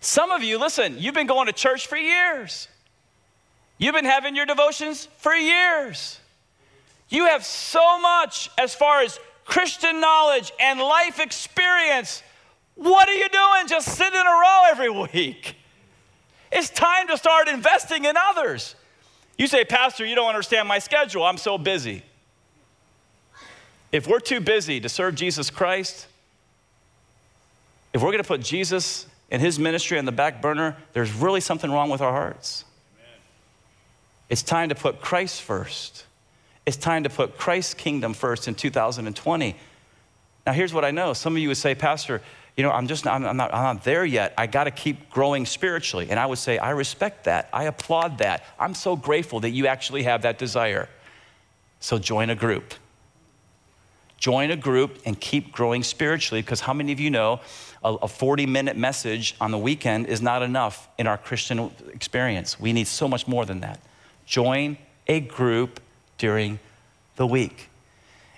Some 0.00 0.30
of 0.32 0.42
you, 0.42 0.58
listen, 0.58 0.96
you've 0.98 1.14
been 1.14 1.28
going 1.28 1.46
to 1.46 1.52
church 1.52 1.86
for 1.86 1.96
years. 1.96 2.66
You've 3.78 3.94
been 3.94 4.04
having 4.04 4.34
your 4.36 4.46
devotions 4.46 5.08
for 5.18 5.34
years. 5.34 6.18
You 7.08 7.26
have 7.26 7.44
so 7.44 8.00
much 8.00 8.50
as 8.58 8.74
far 8.74 9.02
as 9.02 9.18
Christian 9.44 10.00
knowledge 10.00 10.52
and 10.60 10.80
life 10.80 11.20
experience. 11.20 12.22
What 12.74 13.08
are 13.08 13.14
you 13.14 13.28
doing? 13.28 13.68
Just 13.68 13.96
sitting 13.96 14.18
in 14.18 14.26
a 14.26 14.30
row 14.30 14.62
every 14.68 14.90
week. 14.90 15.56
It's 16.50 16.70
time 16.70 17.08
to 17.08 17.16
start 17.16 17.48
investing 17.48 18.04
in 18.04 18.16
others. 18.16 18.74
You 19.38 19.46
say, 19.46 19.64
Pastor, 19.64 20.04
you 20.04 20.14
don't 20.14 20.28
understand 20.28 20.68
my 20.68 20.78
schedule. 20.78 21.24
I'm 21.24 21.38
so 21.38 21.58
busy. 21.58 22.02
If 23.90 24.06
we're 24.06 24.20
too 24.20 24.40
busy 24.40 24.80
to 24.80 24.88
serve 24.88 25.14
Jesus 25.14 25.50
Christ, 25.50 26.06
if 27.92 28.02
we're 28.02 28.10
going 28.10 28.22
to 28.22 28.28
put 28.28 28.40
Jesus 28.40 29.06
and 29.30 29.40
his 29.40 29.58
ministry 29.58 29.98
on 29.98 30.04
the 30.04 30.12
back 30.12 30.40
burner, 30.40 30.76
there's 30.92 31.12
really 31.12 31.40
something 31.40 31.70
wrong 31.70 31.90
with 31.90 32.00
our 32.00 32.12
hearts. 32.12 32.64
Amen. 32.94 33.20
It's 34.30 34.42
time 34.42 34.70
to 34.70 34.74
put 34.74 35.00
Christ 35.00 35.42
first. 35.42 36.04
It's 36.64 36.76
time 36.76 37.02
to 37.02 37.10
put 37.10 37.36
Christ's 37.36 37.74
kingdom 37.74 38.14
first 38.14 38.48
in 38.48 38.54
2020. 38.54 39.56
Now, 40.46 40.52
here's 40.52 40.72
what 40.72 40.84
I 40.84 40.90
know. 40.90 41.12
Some 41.12 41.34
of 41.34 41.38
you 41.38 41.48
would 41.48 41.56
say, 41.56 41.74
Pastor, 41.74 42.22
you 42.56 42.62
know, 42.62 42.70
I'm 42.70 42.86
just 42.86 43.04
not, 43.04 43.22
I'm 43.22 43.36
not, 43.36 43.54
I'm 43.54 43.76
not 43.76 43.84
there 43.84 44.04
yet. 44.04 44.34
I 44.36 44.46
got 44.46 44.64
to 44.64 44.70
keep 44.70 45.10
growing 45.10 45.46
spiritually. 45.46 46.08
And 46.10 46.20
I 46.20 46.26
would 46.26 46.38
say, 46.38 46.58
I 46.58 46.70
respect 46.70 47.24
that. 47.24 47.48
I 47.52 47.64
applaud 47.64 48.18
that. 48.18 48.44
I'm 48.58 48.74
so 48.74 48.94
grateful 48.94 49.40
that 49.40 49.50
you 49.50 49.66
actually 49.66 50.02
have 50.02 50.22
that 50.22 50.38
desire. 50.38 50.88
So 51.80 51.98
join 51.98 52.28
a 52.30 52.34
group. 52.34 52.74
Join 54.18 54.50
a 54.50 54.56
group 54.56 55.00
and 55.04 55.18
keep 55.18 55.50
growing 55.50 55.82
spiritually 55.82 56.42
because 56.42 56.60
how 56.60 56.72
many 56.72 56.92
of 56.92 57.00
you 57.00 57.10
know 57.10 57.40
a 57.82 58.06
40 58.06 58.46
minute 58.46 58.76
message 58.76 59.34
on 59.40 59.50
the 59.50 59.58
weekend 59.58 60.06
is 60.06 60.22
not 60.22 60.42
enough 60.42 60.88
in 60.98 61.08
our 61.08 61.18
Christian 61.18 61.72
experience? 61.92 62.60
We 62.60 62.72
need 62.72 62.86
so 62.86 63.08
much 63.08 63.26
more 63.26 63.44
than 63.44 63.60
that. 63.60 63.80
Join 64.24 64.78
a 65.08 65.20
group 65.20 65.80
during 66.18 66.60
the 67.16 67.26
week. 67.26 67.68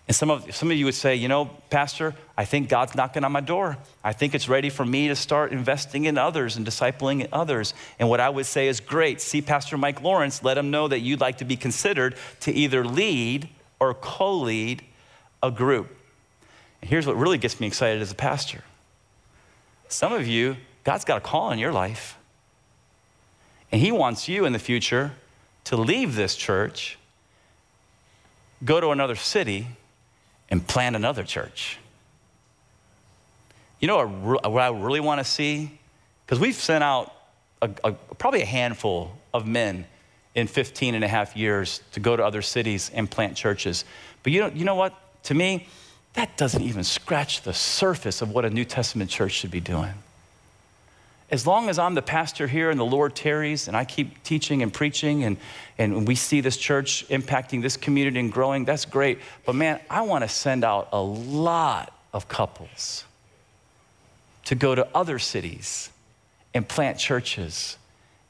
And 0.07 0.14
some 0.14 0.31
of, 0.31 0.55
some 0.55 0.71
of 0.71 0.77
you 0.77 0.85
would 0.85 0.95
say, 0.95 1.14
you 1.14 1.29
know, 1.29 1.47
Pastor, 1.71 2.14
I 2.37 2.45
think 2.45 2.69
God's 2.69 2.95
knocking 2.95 3.25
on 3.25 3.33
my 3.33 3.40
door. 3.40 3.79
I 4.03 4.12
think 4.12 4.35
it's 4.35 4.51
ready 4.51 4.69
for 4.69 4.85
me 4.85 5.09
to 5.09 5.17
start 5.17 5.51
investing 5.51 6.05
in 6.05 6.19
others 6.19 6.57
and 6.57 6.67
discipling 6.67 7.27
others. 7.33 7.73
And 7.99 8.11
what 8.11 8.21
I 8.21 8.29
would 8.29 8.45
say 8.45 8.69
is 8.69 8.81
great. 8.81 9.23
See 9.23 9.40
Pastor 9.40 9.79
Mike 9.79 10.03
Lawrence, 10.03 10.43
let 10.43 10.59
him 10.59 10.71
know 10.71 10.88
that 10.88 11.01
you'd 11.01 11.21
like 11.21 11.38
to 11.38 11.47
be 11.47 11.57
considered 11.57 12.17
to 12.40 12.53
either 12.53 12.85
lead 12.85 13.49
or 13.81 13.95
co 13.95 14.40
lead 14.40 14.85
a 15.43 15.51
group. 15.51 15.88
And 16.83 16.90
here's 16.90 17.07
what 17.07 17.17
really 17.17 17.38
gets 17.38 17.59
me 17.59 17.67
excited 17.67 18.03
as 18.03 18.12
a 18.12 18.17
pastor 18.17 18.62
some 19.88 20.12
of 20.12 20.27
you, 20.27 20.57
God's 20.83 21.05
got 21.05 21.19
a 21.19 21.21
call 21.21 21.51
in 21.51 21.59
your 21.59 21.73
life. 21.73 22.19
And 23.71 23.81
He 23.81 23.93
wants 23.93 24.29
you 24.29 24.45
in 24.45 24.53
the 24.53 24.59
future 24.59 25.12
to 25.64 25.77
leave 25.77 26.14
this 26.14 26.37
church, 26.37 26.99
go 28.64 28.81
to 28.81 28.90
another 28.90 29.14
city, 29.14 29.69
and 30.50 30.66
plant 30.66 30.96
another 30.96 31.24
church. 31.24 31.78
You 33.80 33.88
know 33.88 34.07
what 34.07 34.46
I 34.46 34.70
really 34.70 35.00
want 35.00 35.20
to 35.20 35.24
see? 35.24 35.78
Because 36.24 36.40
we've 36.40 36.54
sent 36.54 36.83
out 36.83 37.12
a, 37.61 37.70
a, 37.85 37.92
probably 37.92 38.42
a 38.42 38.46
handful 38.46 39.16
of 39.33 39.46
men 39.46 39.87
in 40.35 40.46
15 40.46 40.94
and 40.94 41.04
a 41.04 41.09
half 41.09 41.37
years 41.37 41.80
to 41.92 42.00
go 42.00 42.16
to 42.16 42.24
other 42.24 42.42
cities 42.42 42.90
and 42.94 43.11
plant 43.11 43.37
churches. 43.37 43.85
But 44.22 44.33
you 44.33 44.40
know, 44.40 44.48
you 44.48 44.64
know 44.64 44.74
what? 44.74 44.94
To 45.24 45.35
me, 45.35 45.66
that 46.14 46.37
doesn't 46.37 46.62
even 46.62 46.85
scratch 46.85 47.42
the 47.42 47.52
surface 47.52 48.22
of 48.22 48.30
what 48.30 48.44
a 48.44 48.50
New 48.50 48.64
Testament 48.64 49.11
church 49.11 49.33
should 49.33 49.50
be 49.50 49.61
doing. 49.61 49.92
As 51.31 51.47
long 51.47 51.69
as 51.69 51.79
I'm 51.79 51.95
the 51.95 52.03
pastor 52.03 52.47
here 52.47 52.71
and 52.71 52.79
the 52.79 52.85
Lord 52.85 53.17
tarries 53.17 53.67
and 53.67 53.77
I 53.77 53.85
keep 53.85 54.23
teaching 54.23 54.63
and 54.63 54.73
preaching 54.73 55.25
and, 55.25 55.37
and 55.79 56.07
we 56.07 56.15
see 56.15 56.41
this 56.41 56.57
church 56.57 57.09
impacting 57.09 57.63
this 57.63 57.77
community 57.77 58.21
and 58.21 58.31
growing, 58.31 58.65
that's 58.65 58.85
great. 58.85 59.19
But 59.47 59.55
man, 59.55 59.81
I 59.89 60.03
want 60.03 60.23
to 60.23 60.29
send 60.29 60.65
out 60.65 60.89
a 60.93 61.03
lot 61.03 61.99
of 62.13 62.29
couples 62.29 63.05
to 64.45 64.55
go 64.55 64.75
to 64.75 64.87
other 64.95 65.19
cities 65.19 65.91
and 66.53 66.69
plant 66.69 66.99
churches. 66.99 67.79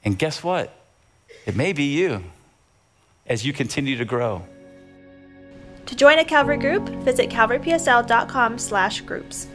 And 0.05 0.19
guess 0.19 0.45
what? 0.45 0.73
It 1.47 1.57
may 1.57 1.73
be 1.73 1.85
you 1.85 2.23
as 3.27 3.45
you 3.45 3.53
continue 3.53 3.99
to 3.99 4.05
grow. 4.05 4.45
To 5.87 5.97
join 5.97 6.19
a 6.19 6.25
Calvary 6.25 6.57
group, 6.57 6.89
visit 6.89 7.29
calvarypsl.com/groups. 7.29 9.49